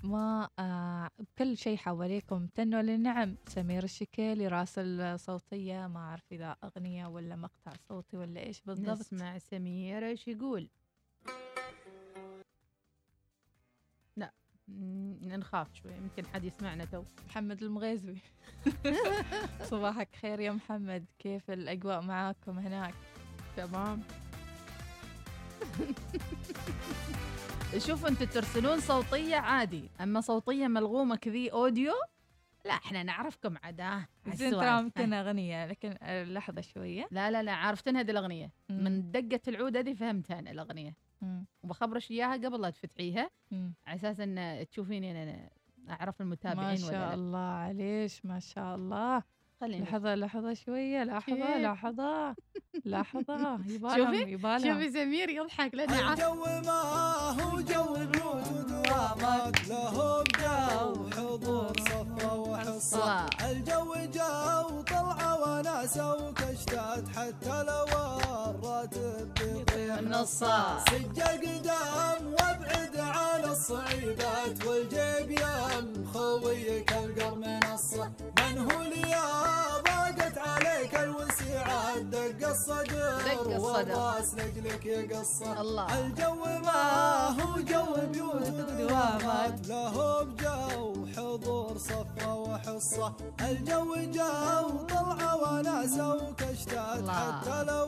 [0.05, 3.37] ما آه بكل شيء حواليكم تنوا للنعم.
[3.49, 8.89] سمير الشكيلي راسل صوتية ما أعرف إذا أغنية ولا مقطع صوتي ولا إيش بالضبط.
[9.01, 10.69] نسمع سمير إيش يقول.
[14.17, 14.33] لا
[15.23, 17.03] نخاف شوي يمكن حد يسمعنا تو.
[17.29, 18.17] محمد المغيزي
[19.71, 22.95] صباحك خير يا محمد كيف الأجواء معاكم هناك؟
[23.57, 24.03] تمام.
[27.79, 29.91] شوفوا أنتوا ترسلون صوتية عادي.
[30.01, 31.93] أما صوتية ملغومة كذي أوديو
[32.65, 34.07] لا إحنا نعرفكم عدا.
[34.27, 35.97] زين ترى ممكن أغنية لكن
[36.35, 37.09] لحظة شوية.
[37.11, 38.53] لا لا لا عرفتن هذه الأغنية.
[38.69, 38.85] مم.
[38.85, 40.97] من دقة العود هذه فهمتها أنا الأغنية.
[41.63, 43.31] وبخبرش إياها قبل لا تفتحيها.
[43.87, 45.51] على أساس إن تشوفيني أنا
[45.91, 49.23] أعرف المتابعين ما ولا شاء لا الله عليش ما شاء الله.
[49.61, 49.85] خليني.
[49.85, 52.35] لحظة لحظة شوية لحظة كيف؟ لحظة
[52.85, 53.59] لحظة.
[53.75, 56.21] يبالهم شوفي يبالهم شوفي سمير يضحك لأنه عارف.
[56.21, 56.81] الجو ما
[57.43, 63.27] هو جو بيوت ودوامات لهم جو حضور صفة وحصة.
[63.51, 67.85] الجو جو طلعة وناسة وكشتات حتى لو
[68.51, 69.33] الراتب
[69.91, 76.07] بيطير نصا سجل قدام وابعد عن الصعيبات والجيب يم.
[76.15, 79.27] خويك القر منصة من هو ليا؟
[79.87, 83.59] ضاقت عليك الوسيعات دق الصدر دق الصدر.
[83.61, 86.01] والراس لجلك يقصة الله.
[86.01, 93.13] الجو ما هو جو بيوت ودوامات لهم جو حضور صفة وحصة.
[93.41, 97.09] الجو جو طلعة وناسة وكشتات.
[97.09, 97.87] حتى لو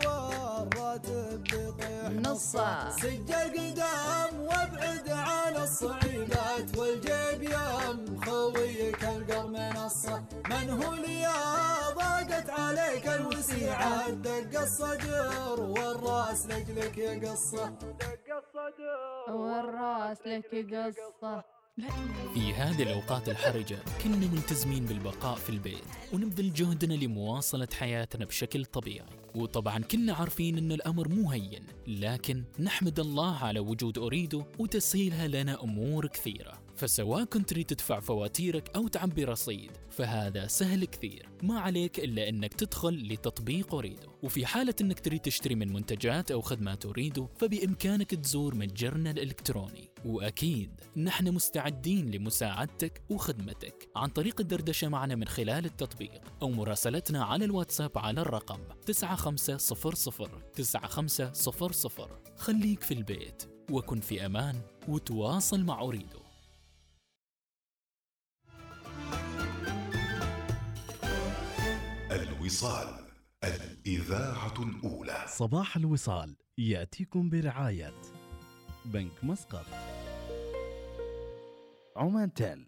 [0.62, 1.44] الراتب
[2.12, 2.90] بيطيح نصا.
[2.90, 11.32] سجل قدام وابعد عن الصعيبات والجيب يم خويك القر منصة من هو ليا؟
[11.94, 17.66] ضاقت عليك الوسيعات دق الصدر والراس لجلك يقصه.
[18.00, 21.44] دق الصدر والراس لك قصه
[22.34, 29.06] في هذه الأوقات الحرجة كنا ملتزمين بالبقاء في البيت ونبذل جهدنا لمواصلة حياتنا بشكل طبيعي.
[29.34, 35.62] وطبعا كنا عارفين أن الأمر مو هين لكن نحمد الله على وجود أريدو وتسهيلها لنا
[35.62, 36.61] أمور كثيرة.
[36.82, 41.28] فسواء كنت تريد تدفع فواتيرك أو تعبي رصيد فهذا سهل كثير.
[41.42, 44.08] ما عليك إلا أنك تدخل لتطبيق أريدو.
[44.22, 49.90] وفي حالة أنك تريد تشتري من منتجات أو خدمات أريدو فبإمكانك تزور متجرنا الإلكتروني.
[50.04, 53.88] وأكيد نحن مستعدين لمساعدتك وخدمتك.
[53.96, 62.22] عن طريق الدردشة معنا من خلال التطبيق أو مراسلتنا على الواتساب على الرقم 9500 9500
[62.36, 66.21] خليك في البيت وكن في أمان وتواصل مع أريدو.
[72.42, 72.88] الوصال
[73.44, 75.24] الإذاعة الأولى.
[75.26, 77.94] صباح الوصال يأتيكم برعاية
[78.84, 79.66] بنك مسقط.
[81.96, 82.66] عمان تيل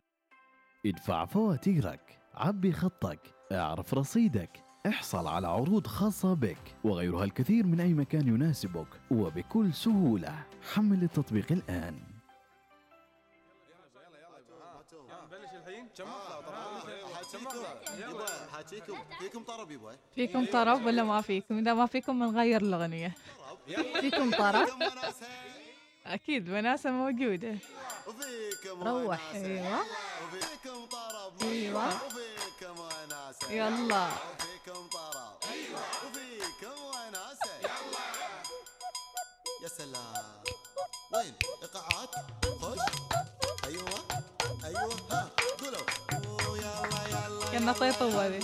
[0.86, 3.20] ادفع فواتيرك عبي خطك
[3.52, 10.46] اعرف رصيدك احصل على عروض خاصة بك وغيرها الكثير من أي مكان يناسبك وبكل سهولة.
[10.72, 12.13] حمل التطبيق الآن.
[17.34, 18.62] يبا
[19.18, 19.96] فيكم طرب يبا.
[20.14, 23.12] فيكم طرب ولا ما فيكم؟ إذا ما فيكم بنغير الأغنية.
[24.00, 24.68] فيكم طرب؟
[26.06, 27.56] أكيد وناسة موجودة.
[28.06, 29.80] وفيكم روح أيوة.
[30.24, 31.42] وفيكم طرب.
[31.42, 31.88] أيوة.
[32.06, 34.08] وفيكم وناسة يلا.
[34.08, 35.36] وفيكم طرب.
[36.06, 38.04] وفيكم وناسة يلا
[39.62, 40.42] يا سلام.
[41.14, 42.14] وين؟ إيقاعات؟
[42.60, 42.78] خش
[43.64, 44.08] أيوه.
[44.64, 44.94] أيوه.
[45.10, 45.30] ها.
[47.64, 48.38] não mapa de Pauade.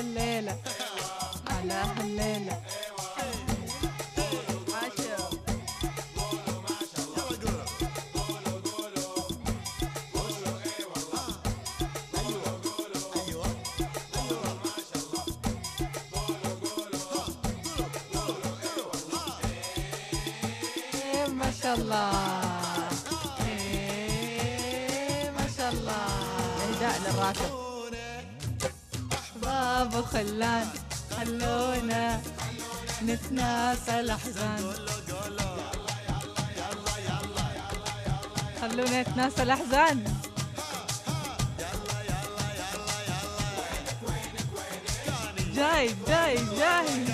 [0.00, 0.56] هلالة
[1.50, 2.60] على هلالة
[20.94, 22.10] إيه، ما شاء الله.
[23.48, 26.06] إيه، ما شاء الله.
[26.62, 27.69] اهداء للراكب
[30.10, 30.66] وخلان
[31.16, 32.20] خلونا
[33.02, 34.72] نتناسى الأحزان
[38.60, 40.04] خلونا نتناسى الأحزان
[45.54, 47.09] جاي جاي جاي.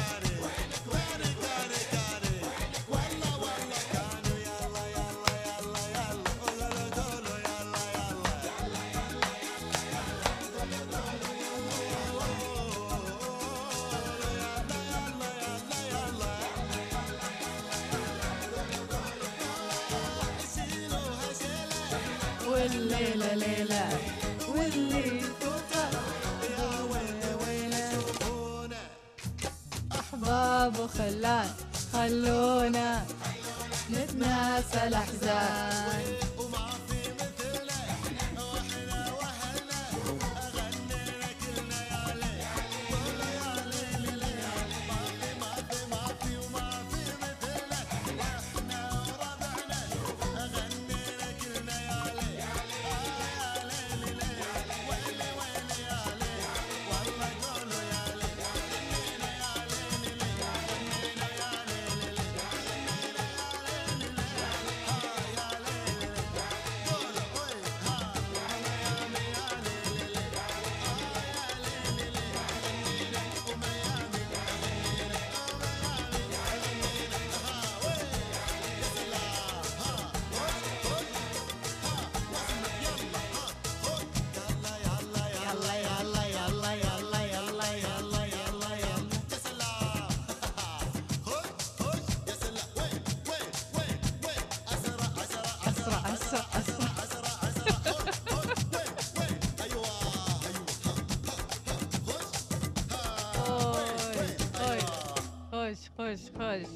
[106.16, 106.68] خش خش.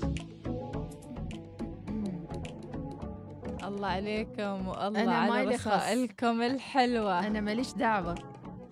[3.64, 7.26] الله عليكم والله أنا على رسائلكم الحلوة.
[7.26, 8.14] أنا ماليش دعوة.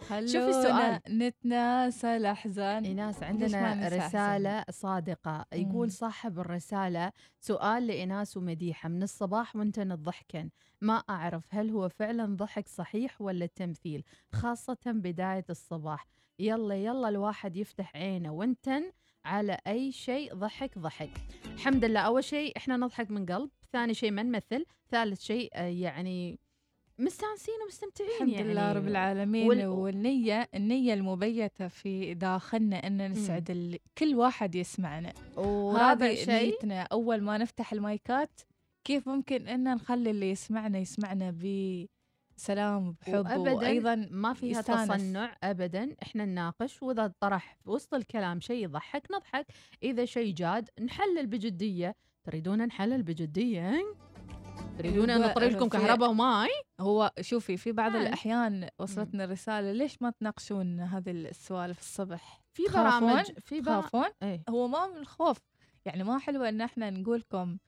[0.09, 1.01] شوفي السؤال.
[1.09, 5.45] نتناسى الأحزان إيناس عندنا رسالة صادقة.
[5.53, 8.89] يقول صاحب الرسالة سؤال لإيناس ومديحة.
[8.89, 10.51] من الصباح وأنت الضحكن
[10.81, 16.07] ما أعرف هل هو فعلا ضحك صحيح ولا تمثيل خاصة بداية الصباح.
[16.39, 18.33] يلا يلا الواحد يفتح عينه.
[18.33, 18.91] وأنتن
[19.29, 21.11] على أي شيء ضحك ضحك.
[21.55, 25.63] الحمد لله أول شيء إحنا نضحك من قلب ثاني شيء ما نمثل ثالث شيء آه،
[25.67, 26.39] يعني
[26.99, 28.53] مستانسين ومستمتعين الحمد يعني.
[28.53, 29.49] لله رب العالمين.
[29.49, 33.79] وال- والنية النية المبيتة في داخلنا أن نسعد ال...
[33.99, 35.13] كل واحد يسمعنا.
[35.77, 38.41] هذه شيء نيتنا أول ما نفتح المايكات
[38.85, 41.31] كيف ممكن أن نخلي اللي يسمعنا يسمعنا
[42.43, 44.89] بسلام وبحب وابدا وأيضا ما فيها يستانس.
[44.89, 49.47] تصنع ابدا إحنا نناقش وإذا طرح في وسط الكلام شيء يضحك نضحك
[49.83, 53.73] إذا شيء جاد نحلل بجدية تريدون نحلل بجدية؟
[54.79, 56.49] تريدون يقول- نطري لكم كهرباء وماي
[56.81, 58.07] هو شوفي في بعض عادي.
[58.09, 64.43] الأحيان وصلتنا رسالة ليش ما تناقشون هذه السوالف الصبح في؟ برامج في برا- تخافون إيه
[64.49, 65.39] هو ما من الخوف
[65.85, 67.59] يعني ما حلوة إن إحنا نقول لكم آه،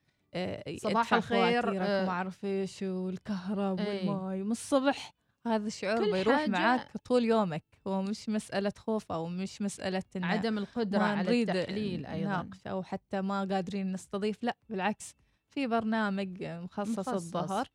[0.76, 2.03] صباح ادفع الخير، آه.
[2.03, 3.81] وما أعرف إيش والكهرب.
[3.81, 5.14] والماي من الصبح
[5.47, 10.59] هذا الشعور بيروح معاك طول يومك هو مش مسألة خوف أو مش مسألة إن عدم
[10.59, 15.14] القدرة ما على التحليل أيضا نناقش أو حتى ما قادرين نستضيف لا بالعكس
[15.49, 17.09] في برنامج مخصص, مخصص.
[17.09, 17.68] الظهر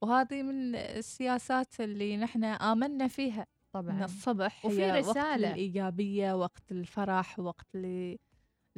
[0.00, 5.50] وهذه من السياسات اللي نحن آمنا فيها من طبعا الصبح وفي هي وقت رسالة.
[5.50, 8.16] الإيجابية وقت الفرح وقت ل-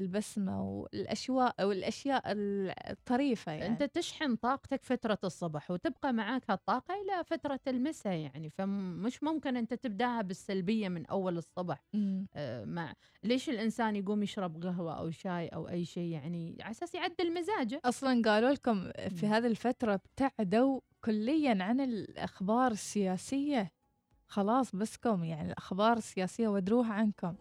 [0.03, 2.23] البسمة والأشواء والأشياء
[2.91, 3.67] الطريفة يعني.
[3.67, 9.75] انت تشحن طاقتك فترة الصبح وتبقى معك هالطاقة إلى فترة المساء يعني فمش ممكن أنت
[9.75, 12.27] تبداها بالسلبية من أول الصبح مم.
[12.35, 12.93] آه، مع
[13.25, 17.81] ليش الإنسان يقوم يشرب قهوة أو شاي أو أي شيء يعني؟ على أساس يعدل مزاجه.
[17.85, 19.33] أصلا قالوا لكم في مم.
[19.33, 23.73] هذه الفترة ابتعدوا كليا عن الأخبار السياسية.
[24.27, 27.35] خلاص بسكم يعني الأخبار السياسية ودروها عنكم.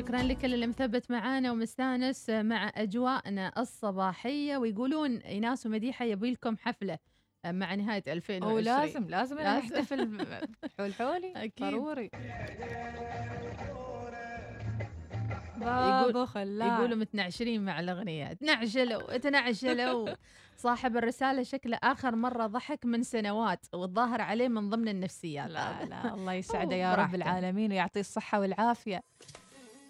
[0.00, 6.98] شكرا لكل اللي مثبت معانا ومستانس مع أجواءنا الصباحية ويقولون إيناس ومديحة يبي لكم حفلة
[7.46, 9.40] مع نهاية 2020 هو لازم لازم.
[9.40, 10.26] نحتفل
[10.78, 11.66] حول حولي أكيد.
[11.66, 12.10] ضروري
[15.56, 20.08] بابا خلاه يقولوا متنعشرين مع الأغنية تنعشلوا تنعشلوا
[20.56, 25.84] صاحب الرسالة شكله آخر مرة ضحك من سنوات والظاهر عليه من ضمن النفسيات لا.
[25.84, 27.14] لا الله يسعده يا رب.
[27.14, 29.02] العالمين ويعطيه الصحة والعافية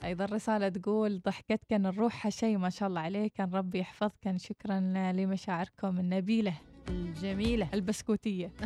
[0.04, 4.80] أيضا رسالة تقول ضحكتك الروحها شيء ما شاء الله عليك ربي يحفظك شكرا
[5.12, 6.69] لمشاعركم النبيلة.
[6.90, 7.68] الجميلة.
[7.74, 8.52] البسكوتية.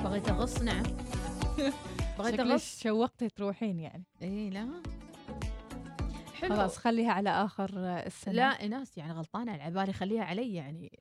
[0.05, 0.83] بغيت أغص نعم
[2.19, 2.83] بغيت أغص.
[2.83, 4.05] شوقتي تروحين يعني.
[4.23, 4.69] إيه لا.
[6.35, 6.55] حلو.
[6.57, 8.35] خلاص خليها على آخر السنة.
[8.35, 10.99] لا إناس يعني غلطانة على بالي خليها علي يعني.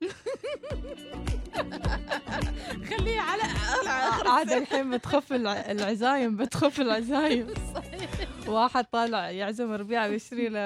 [2.90, 7.46] خليها على آخر عاد الحين بتخف الع- العزايم بتخف العزايم.
[8.48, 10.58] واحد طالع يعزم ربيع ويشتري له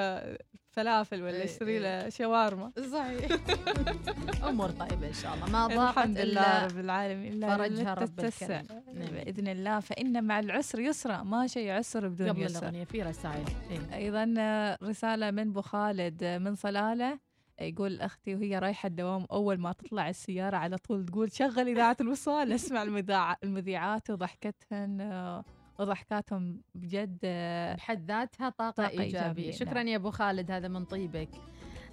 [0.70, 2.02] فلافل ولا إيه، يشتري إيه.
[2.02, 2.72] له شاورما.
[2.92, 3.28] صحيح.
[4.48, 5.46] أمور طيبة إن شاء الله.
[5.50, 7.40] ما ضاقت الحمد لله الا رب العالمين.
[7.40, 8.60] لا فرجها رب تتسع.
[8.60, 8.82] الكريم.
[8.94, 9.08] نعم.
[9.08, 9.80] بإذن الله.
[9.80, 11.22] فإن مع العسر يسرا.
[11.22, 12.58] ما شيء عسر بدون قبل يسر.
[12.58, 13.44] الأغنية في رسائل.
[13.70, 13.96] إيه.
[13.96, 14.24] أيضا
[14.82, 17.18] رسالة من بو خالد من صلالة.
[17.60, 19.26] يقول أختي وهي رايحة الدوام.
[19.32, 22.52] أول ما تطلع السيارة على طول تقول شغل إذاعة الوصال.
[22.52, 25.42] أسمع المذاع المذيعات وضحكتهن.
[25.80, 29.04] وضحكاتهم بجد آه، بحد ذاتها طاقة, طاقة إيجابية.
[29.04, 29.88] إيجابية، شكرا نعم.
[29.88, 31.30] يا أبو خالد هذا من طيبك.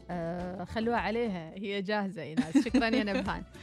[0.09, 3.43] آه خلوها عليها هي جاهزة ايناس شكرا يا نبهان.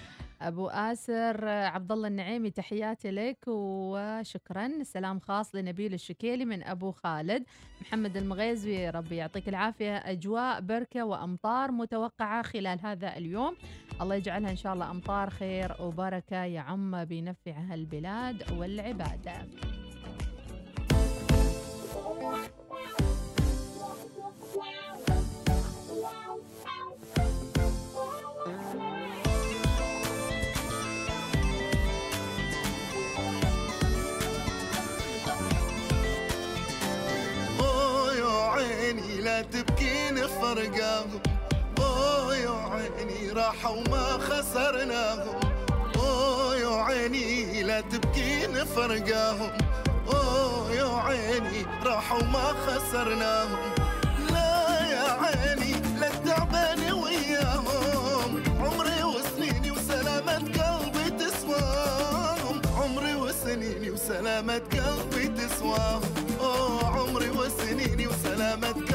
[0.42, 4.70] أبو آسر آه، عبد الله النعيمي تحياتي لك وشكرا.
[4.82, 7.44] سلام خاص لنبيل الشكيلي من أبو خالد.
[7.80, 9.96] محمد المغيزي ربي يعطيك العافية.
[9.96, 13.56] أجواء بركة وأمطار متوقعة خلال هذا اليوم.
[14.00, 19.32] الله يجعلها إن شاء الله أمطار خير وبركة يعم بنفعها البلاد والعبادة.
[19.32, 19.93] يا
[39.24, 41.20] لا تبكين فرقاهم.
[42.32, 45.40] يا عيني راحوا وما خسرناهم.
[46.60, 49.73] يا عيني لا تبكين فرقاهم.
[50.09, 53.59] أوه يا عيني راحوا وما خسرناهم.
[54.30, 58.42] لا يا عيني لا تعباني وياهم.
[58.61, 62.62] عمري وسنيني وسلامة قلبي تسواهم.
[62.78, 66.02] عمري وسنيني وسلامة قلبي تسواهم.
[66.40, 68.93] أوه عمري وسنيني وسلامة قلبي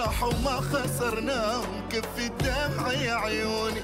[0.00, 3.80] فرقاهم راحوا ما خسرناهم كف الدمع يا عيوني.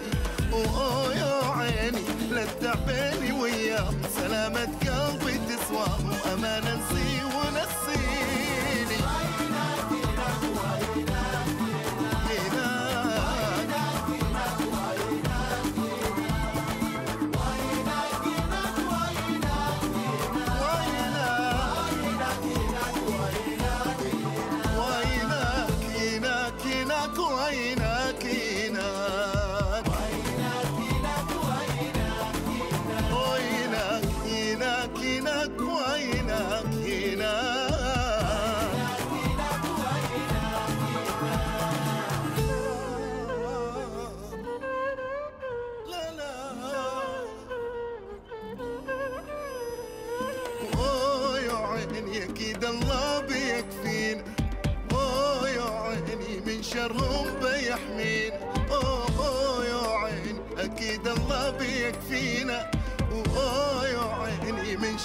[0.52, 4.02] وأوه يا عيني لا تعبيني وياهم.
[4.16, 8.25] سلامة قلبي تسواهم أمانة نسي ونسيني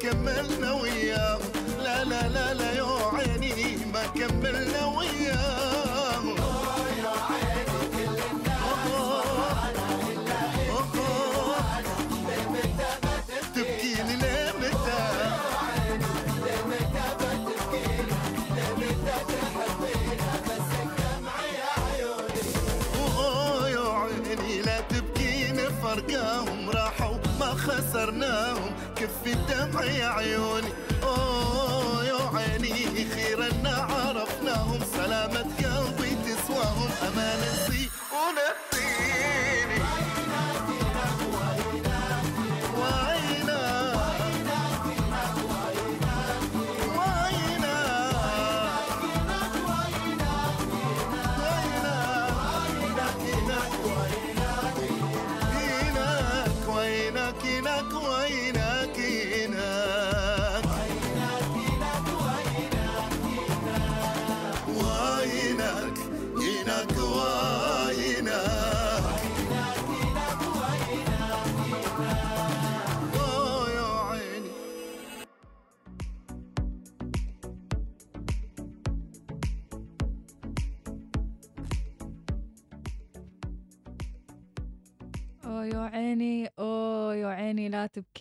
[0.00, 1.40] كملنا وياهم.
[1.82, 4.71] لا لا لا لا يا عيني ما كملنا
[29.22, 30.68] كف الدمع يا عيوني.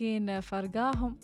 [0.01, 1.19] تبكين فرقاهم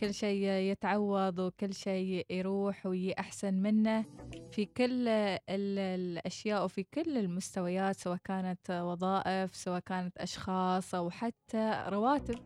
[0.00, 4.04] كل شيء يتعوض وكل شيء يروح ويجي أحسن منه.
[4.50, 11.84] في كل ال- الأشياء وفي كل المستويات سواء كانت وظائف سواء كانت أشخاص أو حتى
[11.88, 12.38] رواتب.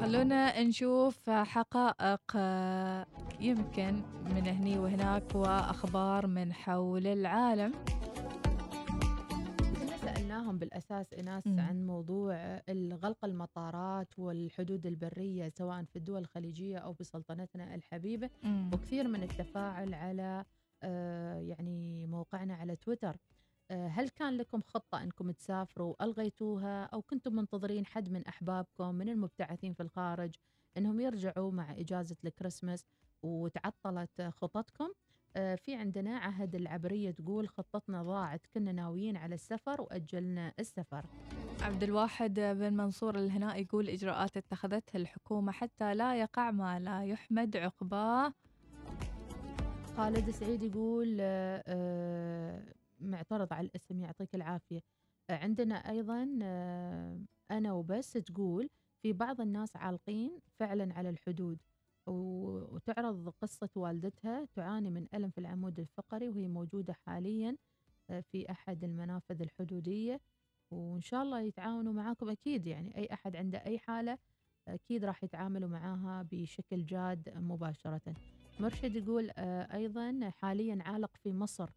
[0.00, 2.36] خلونا نشوف حقائق
[3.40, 4.02] يمكن
[4.34, 7.72] من هني وهناك وأخبار من حول العالم.
[10.38, 11.60] كنا سألناهم سالناهم بالأساس ايناس مم.
[11.60, 12.62] عن موضوع
[13.02, 18.70] غلق المطارات والحدود البرية سواء في الدول الخليجية أو بسلطنتنا الحبيبة مم.
[18.74, 20.44] وكثير من التفاعل على
[20.82, 23.16] آه، يعني موقعنا على تويتر
[23.70, 29.08] آه، هل كان لكم خطة أنكم تسافروا ألغيتوها أو كنتم منتظرين حد من أحبابكم من
[29.08, 30.34] المبتعثين في الخارج
[30.76, 32.84] أنهم يرجعوا مع إجازة الكريسماس
[33.22, 34.88] وتعطلت خططكم
[35.34, 41.06] في عندنا عهد العبرية تقول خطتنا ضاعت كنا ناويين على السفر وأجلنا السفر.
[41.62, 47.56] عبد الواحد بن منصور الهناء يقول إجراءات اتخذتها الحكومة حتى لا يقع ما لا يحمد
[47.56, 48.32] عقباه.
[49.96, 54.80] خالد سعيد يقول آه، آه، معترض على الاسم يعطيك العافية.
[55.30, 57.20] آه، عندنا أيضا آه،
[57.50, 58.68] أنا وبس تقول
[59.02, 61.58] في بعض الناس عالقين فعلا على الحدود.
[62.08, 67.56] وتعرض قصة والدتها تعاني من ألم في العمود الفقري وهي موجودة حاليا
[68.10, 70.20] آه، في أحد المنافذ الحدودية.
[70.70, 74.18] وإن شاء الله يتعاونوا معاكم أكيد يعني أي أحد عنده أي حالة
[74.68, 78.14] أكيد راح يتعاملوا معاها بشكل جاد مباشرة.
[78.60, 81.70] مرشد يقول آه، أيضا حاليا عالق في مصر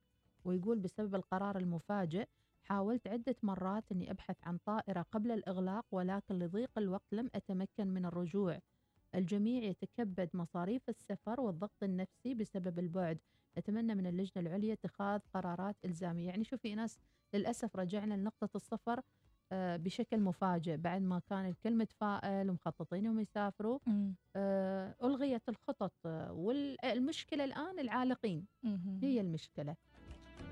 [0.46, 2.28] ويقول بسبب القرار المفاجئ
[2.64, 8.06] حاولت عدة مرات أني أبحث عن طائرة قبل الإغلاق ولكن لضيق الوقت لم أتمكن من
[8.06, 8.60] الرجوع.
[9.16, 13.18] الجميع يتكبد مصاريف السفر والضغط النفسي بسبب البعد.
[13.58, 16.28] أتمنى من اللجنة العليا اتخاذ قرارات إلزامية.
[16.28, 17.00] يعني شوفي ناس
[17.34, 19.02] للأسف رجعنا لنقطة السفر
[19.54, 20.78] آه، بشكل مفاجئ.
[20.78, 23.80] بعد ما كان الكل متفائل ومخططين انهم يسافروا
[24.36, 28.46] آه، ألغيت الخطط آه، والمشكلة الآن العالقين.
[29.02, 29.76] هي المشكلة.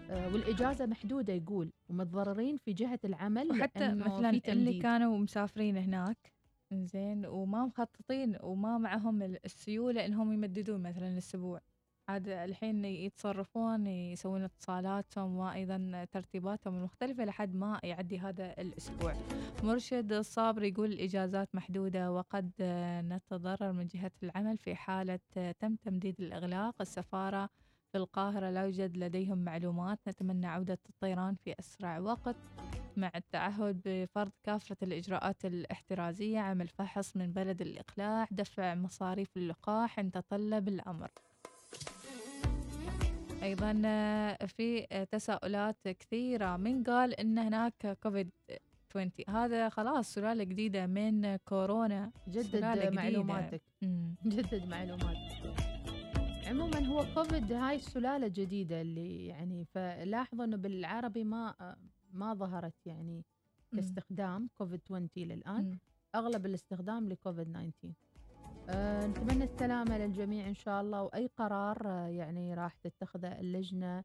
[0.09, 4.79] والإجازة محدودة يقول ومتضررين في جهة العمل وحتى مثلا اللي.
[4.79, 6.33] كانوا مسافرين هناك
[6.73, 11.61] زين وما مخططين وما معهم ال- السيولة إنهم يمددون مثلا أسبوع
[12.09, 19.13] عاد الحين يتصرفون يسوون اتصالاتهم وأيضا ترتيباتهم المختلفة لحد ما يعدي هذا الأسبوع.
[19.63, 22.51] مرشد الصابر يقول الاجازات محدودة وقد
[23.05, 25.19] نتضرر من جهة العمل في حالة
[25.59, 26.75] تم تمديد الإغلاق.
[26.81, 27.49] السفارة
[27.91, 29.99] في القاهرة لا يوجد لديهم معلومات.
[30.07, 32.35] نتمنى عودة الطيران في أسرع وقت
[32.97, 36.39] مع التعهد بفرض كافة الإجراءات الاحترازية.
[36.39, 38.27] عمل فحص من بلد الإقلاع.
[38.31, 39.99] دفع مصاريف اللقاح.
[39.99, 41.11] إن تطلب الأمر.
[43.43, 43.73] أيضا
[44.47, 46.57] في تساؤلات كثيرة.
[46.57, 48.29] من قال إن هناك كوفيد
[48.89, 52.11] 20 هذا خلاص سلالة جديدة من كورونا.
[52.27, 52.93] جدد.
[52.93, 53.61] معلوماتك.
[54.25, 55.68] جدد معلوماتك.
[56.49, 61.75] عموما هو كوفيد هاي السلالة جديدة اللي يعني فلاحظوا إنه بالعربي ما
[62.11, 63.25] ما ظهرت يعني.
[63.75, 65.79] كاستخدام كوفيد 20 للآن مم.
[66.15, 67.93] أغلب الاستخدام لكوفيد 19
[68.69, 74.03] أه نتمنى السلامة للجميع إن شاء الله وأي قرار آه، يعني راح تتخذه اللجنة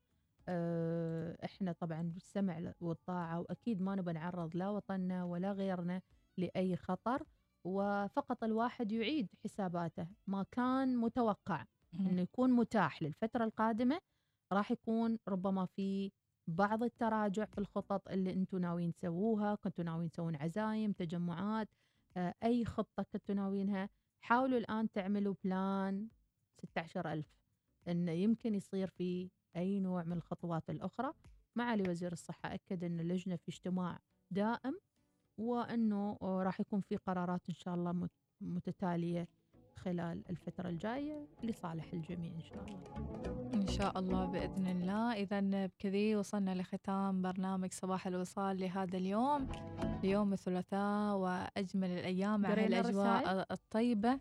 [0.49, 6.03] أه إحنا طبعا بالسمع والطاعة وأكيد ما نبى نعرض لا وطننا ولا غيرنا
[6.37, 7.23] لأي خطر
[7.65, 11.65] وفقط الواحد يعيد حساباته ما كان متوقع
[12.01, 14.01] إنه يكون متاح للفترة القادمة
[14.53, 16.13] راح يكون ربما في
[16.49, 21.69] بعض التراجع في الخطط اللي أنتم ناويين تسووها كنتوا ناويين تسوون عزايم تجمعات
[22.17, 23.89] آه، أي خطة كنتوا ناويينها.
[24.21, 26.09] حاولوا الآن تعملوا بلان
[26.63, 27.27] 16000
[27.89, 31.13] إنه يمكن يصير في أي نوع من الخطوات الأخرى.
[31.57, 33.99] معالي وزير الصحة أكد إن اللجنة في اجتماع
[34.31, 34.79] دائم
[35.39, 39.29] وإنه راح يكون في قرارات إن شاء الله مت- متتالية
[39.79, 43.51] خلال الفترة الجاية لصالح الجميع إن شاء الله.
[43.55, 45.13] إن شاء الله بإذن الله.
[45.13, 49.49] إذا بكذي وصلنا لختام برنامج صباح الوصال لهذا اليوم.
[50.05, 54.21] يوم الثلاثاء وأجمل الأيام قرينا الأجواء؟ الطيبة.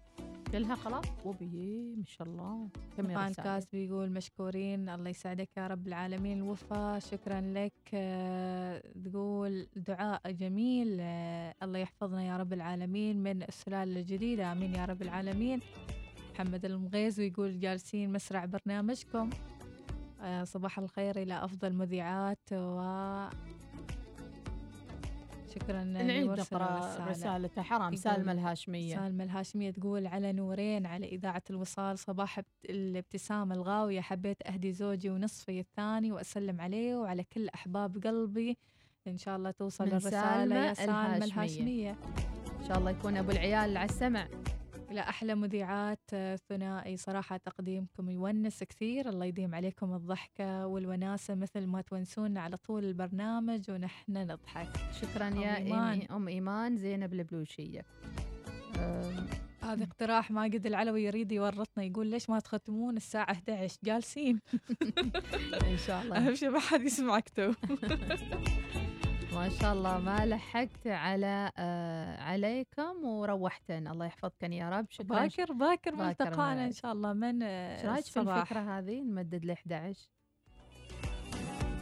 [0.53, 1.05] كلها خلاص.
[1.25, 2.69] وبيه ما شاء الله.
[2.99, 6.37] رسالة؟ كاس بيقول مشكورين الله يسعدك يا رب العالمين.
[6.37, 7.73] الوفا شكرا لك.
[7.93, 10.97] آه، تقول دعاء جميل.
[10.99, 13.23] آه، الله يحفظنا يا رب العالمين.
[13.23, 15.59] من السلالة الجديدة آمين يا رب العالمين.
[16.33, 19.29] محمد المغيز ويقول جالسين مسرع برنامجكم.
[20.21, 22.79] آه، صباح الخير إلى أفضل مذيعات و
[25.55, 27.05] شكرا نعيد نقرأ.
[27.09, 27.61] رسالته.
[27.61, 28.95] حرام يقول سالمة الهاشمية.
[28.95, 35.09] سالمة الهاشمية تقول على نورين على إذاعة الوصال صباح ابت- الابتسامة الغاوية حبيت أهدي زوجي
[35.09, 38.57] ونصفي الثاني وأسلم عليه وعلى كل أحباب قلبي.
[39.07, 41.91] إن شاء الله توصل الرسالة يا سالمة سالمة الهاشمية.
[41.91, 41.91] الهاشمية.
[42.61, 44.27] إن شاء الله يكون أبو العيال على السمع.
[44.93, 46.97] إلى أحلى مذيعات آه، ثنائي.
[46.97, 49.09] صراحة تقديمكم يونس كثير.
[49.09, 54.67] الله يديم عليكم الضحكة والوناسة مثل ما تونسونا على طول البرنامج ونحن نضحك.
[55.01, 55.89] شكرا أم يا إيمان.
[55.93, 57.85] إيمي أم إيمان زينب البلوشية.
[58.79, 59.25] أم،
[59.61, 64.39] هذا اقتراح ماجد العلوي يريد يورطنا يقول ليش ما تختمون الساعة 11 جالسين.
[65.71, 66.17] إن شاء الله.
[66.17, 67.51] أهم شيء ما حد يسمعك تو
[69.35, 73.87] ما شاء الله ما لحقت على آه عليكم وروحتن.
[73.87, 74.85] الله يحفظكن يا رب.
[74.89, 77.13] شكرا باكر باكر ملتقانا إن شاء الله.
[77.13, 80.09] من آه، إيش رايك في الفكرة هذه؟ نمدد ل 11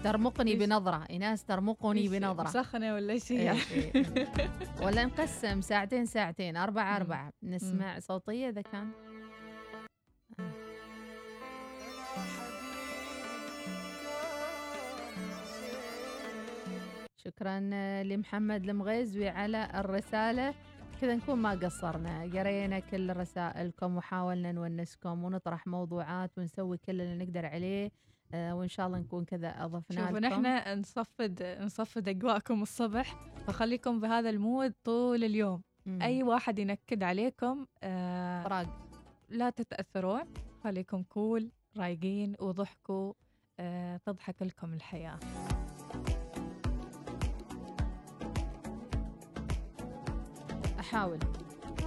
[0.04, 1.08] ترمقني إيش؟ بنظرة.
[1.10, 2.44] إيناس ترمقني إيش، بنظرة.
[2.44, 3.52] مسخنة ولا شيء؟ إيه،؟
[3.96, 4.06] إيه.
[4.82, 5.62] ولا نقسم.
[5.62, 6.58] ساعتين ساعتين.
[6.58, 7.32] أربعة أربعة.
[7.44, 8.92] نسمع صوتية إذا كان.
[17.26, 20.54] شكرا آه، لمحمد المغيزوي على الرسالة.
[21.02, 27.46] كذا نكون ما قصرنا قرينا كل رسائلكم وحاولنا نونسكم ونطرح موضوعات ونسوي كل اللي نقدر
[27.46, 27.92] عليه
[28.34, 33.16] آه، وإن شاء الله نكون كذا أضفنا شوفوا نحن نصفد نصفد أجواءكم الصبح.
[33.48, 35.62] فخليكم بهذا المود طول اليوم.
[35.86, 36.02] مم.
[36.02, 38.66] أي واحد ينكد عليكم آه
[39.30, 40.24] لا تتأثرون.
[40.64, 43.14] خليكم كول رايقين وضحكوا
[43.60, 45.20] آه تضحك لكم الحياة.
[50.92, 51.20] أحاول.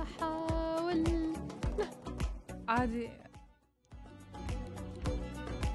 [0.03, 1.05] أحاول.
[2.69, 3.09] عادي.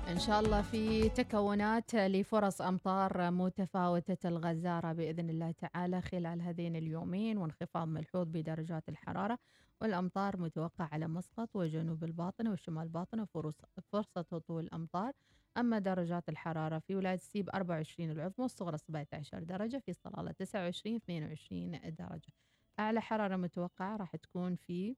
[0.08, 7.38] إن شاء الله في تكونات لفرص أمطار متفاوتة الغزارة بإذن الله تعالى خلال هذين اليومين
[7.38, 9.40] وانخفاض ملحوظ بدرجات الحرارة
[9.82, 13.62] والأمطار متوقع على مسقط وجنوب الباطنة والشمال الباطنة فرص
[13.92, 15.14] فرصة هطول الأمطار
[15.58, 21.72] أما درجات الحرارة في ولاية سيب 24 العظمى والصغرى 17 درجة في صلالة 29 22
[22.00, 22.34] درجة.
[22.80, 24.96] أعلى حرارة متوقعة راح تكون في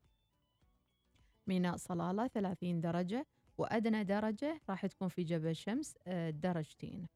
[1.48, 3.28] ميناء صلالة 30 درجة
[3.58, 7.08] وأدنى درجة راح تكون في جبل شمس آه، درجتين.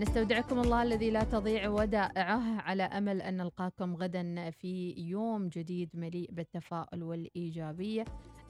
[0.00, 6.30] نستودعكم الله الذي لا تضيع ودائعه على أمل أن نلقاكم غدا في يوم جديد مليء
[6.32, 8.04] بالتفاؤل والإيجابية.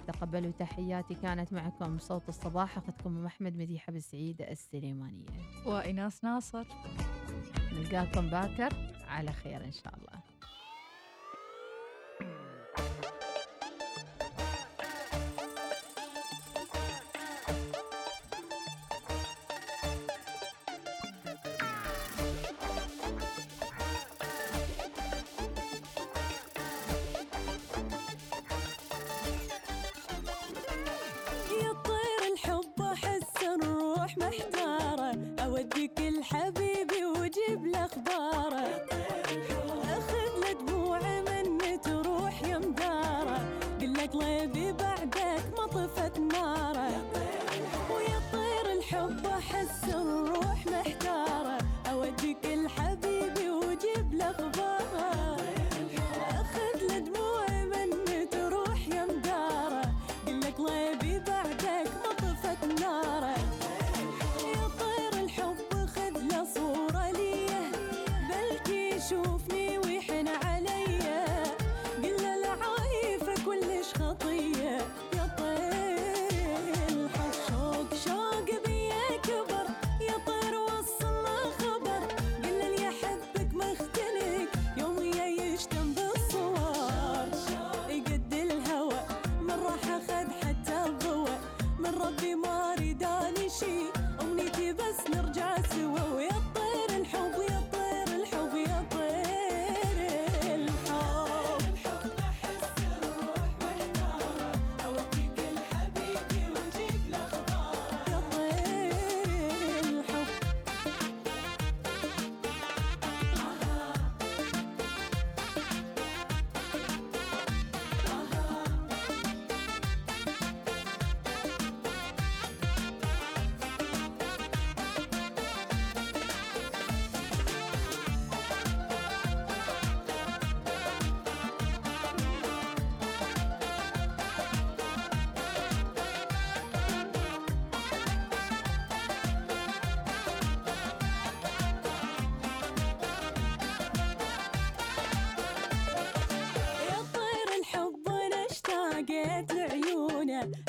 [0.06, 5.26] تقبلوا تحياتي كانت معكم صوت الصباح أخذكم أم أحمد مديحة بالسعيد السليمانية.
[5.66, 6.64] وإناس ناصر.
[7.72, 8.74] نلقاكم باكر
[9.08, 10.35] على خير إن شاء الله.
[34.16, 36.00] الروح محتارة أوديك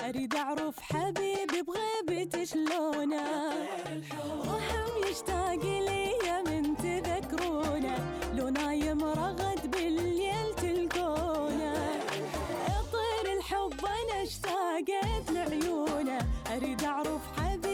[0.07, 3.27] أريد أعرف حبيبي بغيبتي شلونه.
[4.47, 6.13] وهم يشتاق لي
[6.47, 7.97] من تذكرونه.
[8.35, 11.73] لو نايم رغد بالليل تلقونه.
[12.69, 16.19] يا طير الحب أنا اشتاقت لعيونه.
[16.55, 17.66] أريد أعرف حبيبي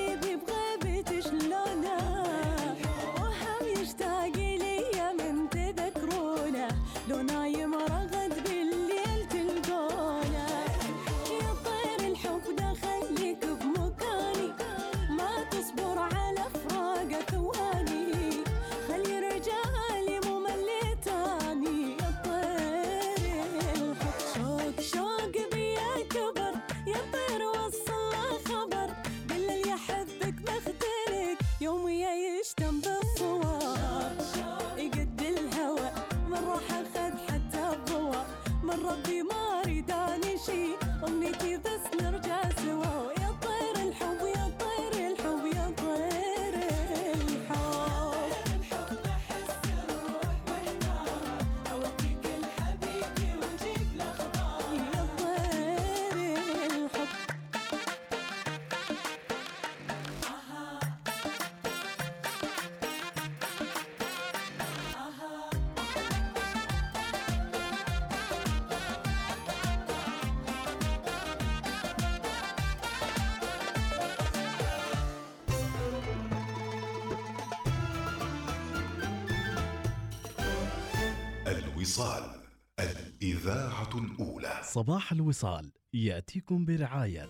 [84.73, 87.29] صباح الوصال يأتيكم برعاية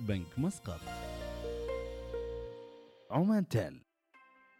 [0.00, 0.80] بنك مسقط.
[3.10, 3.82] عمان تيل.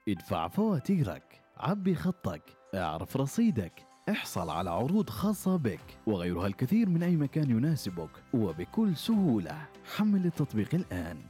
[0.09, 2.43] ادفع فواتيرك عبي خطك
[2.75, 9.69] اعرف رصيدك احصل على عروض خاصة بك وغيرها الكثير من أي مكان يناسبك وبكل سهولة.
[9.97, 11.23] حمل التطبيق الآن.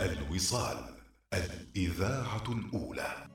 [0.00, 0.95] الوصال.
[1.36, 3.26] الإذاعة الأولى.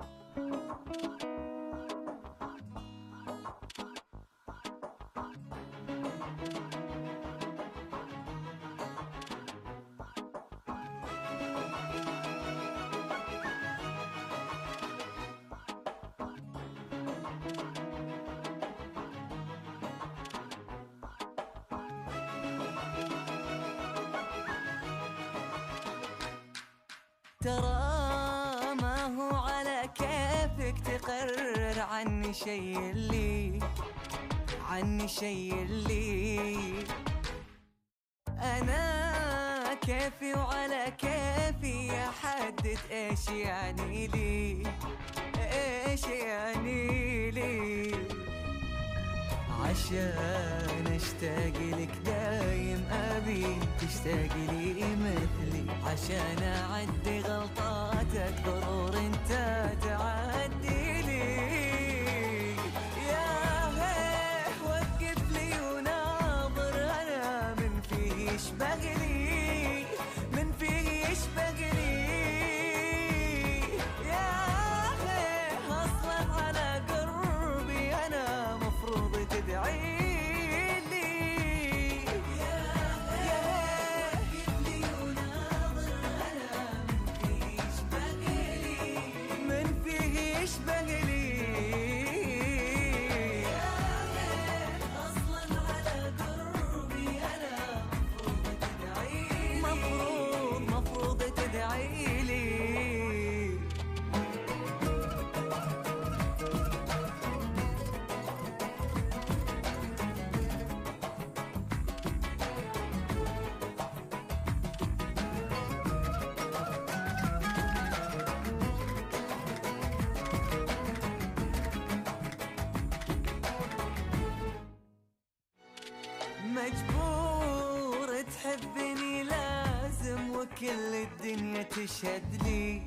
[130.61, 132.81] كل الدنيا تشهد لي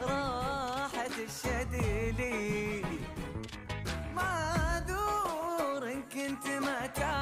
[0.00, 1.74] راحة تشهد
[2.18, 2.82] لي.
[4.14, 7.13] ما دور إن كنت ما تعرف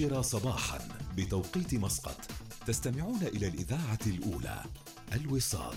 [0.00, 0.78] العاشرة صباحا
[1.16, 2.16] بتوقيت مسقط.
[2.66, 4.64] تستمعون إلى الإذاعة الأولى
[5.12, 5.74] الوصال.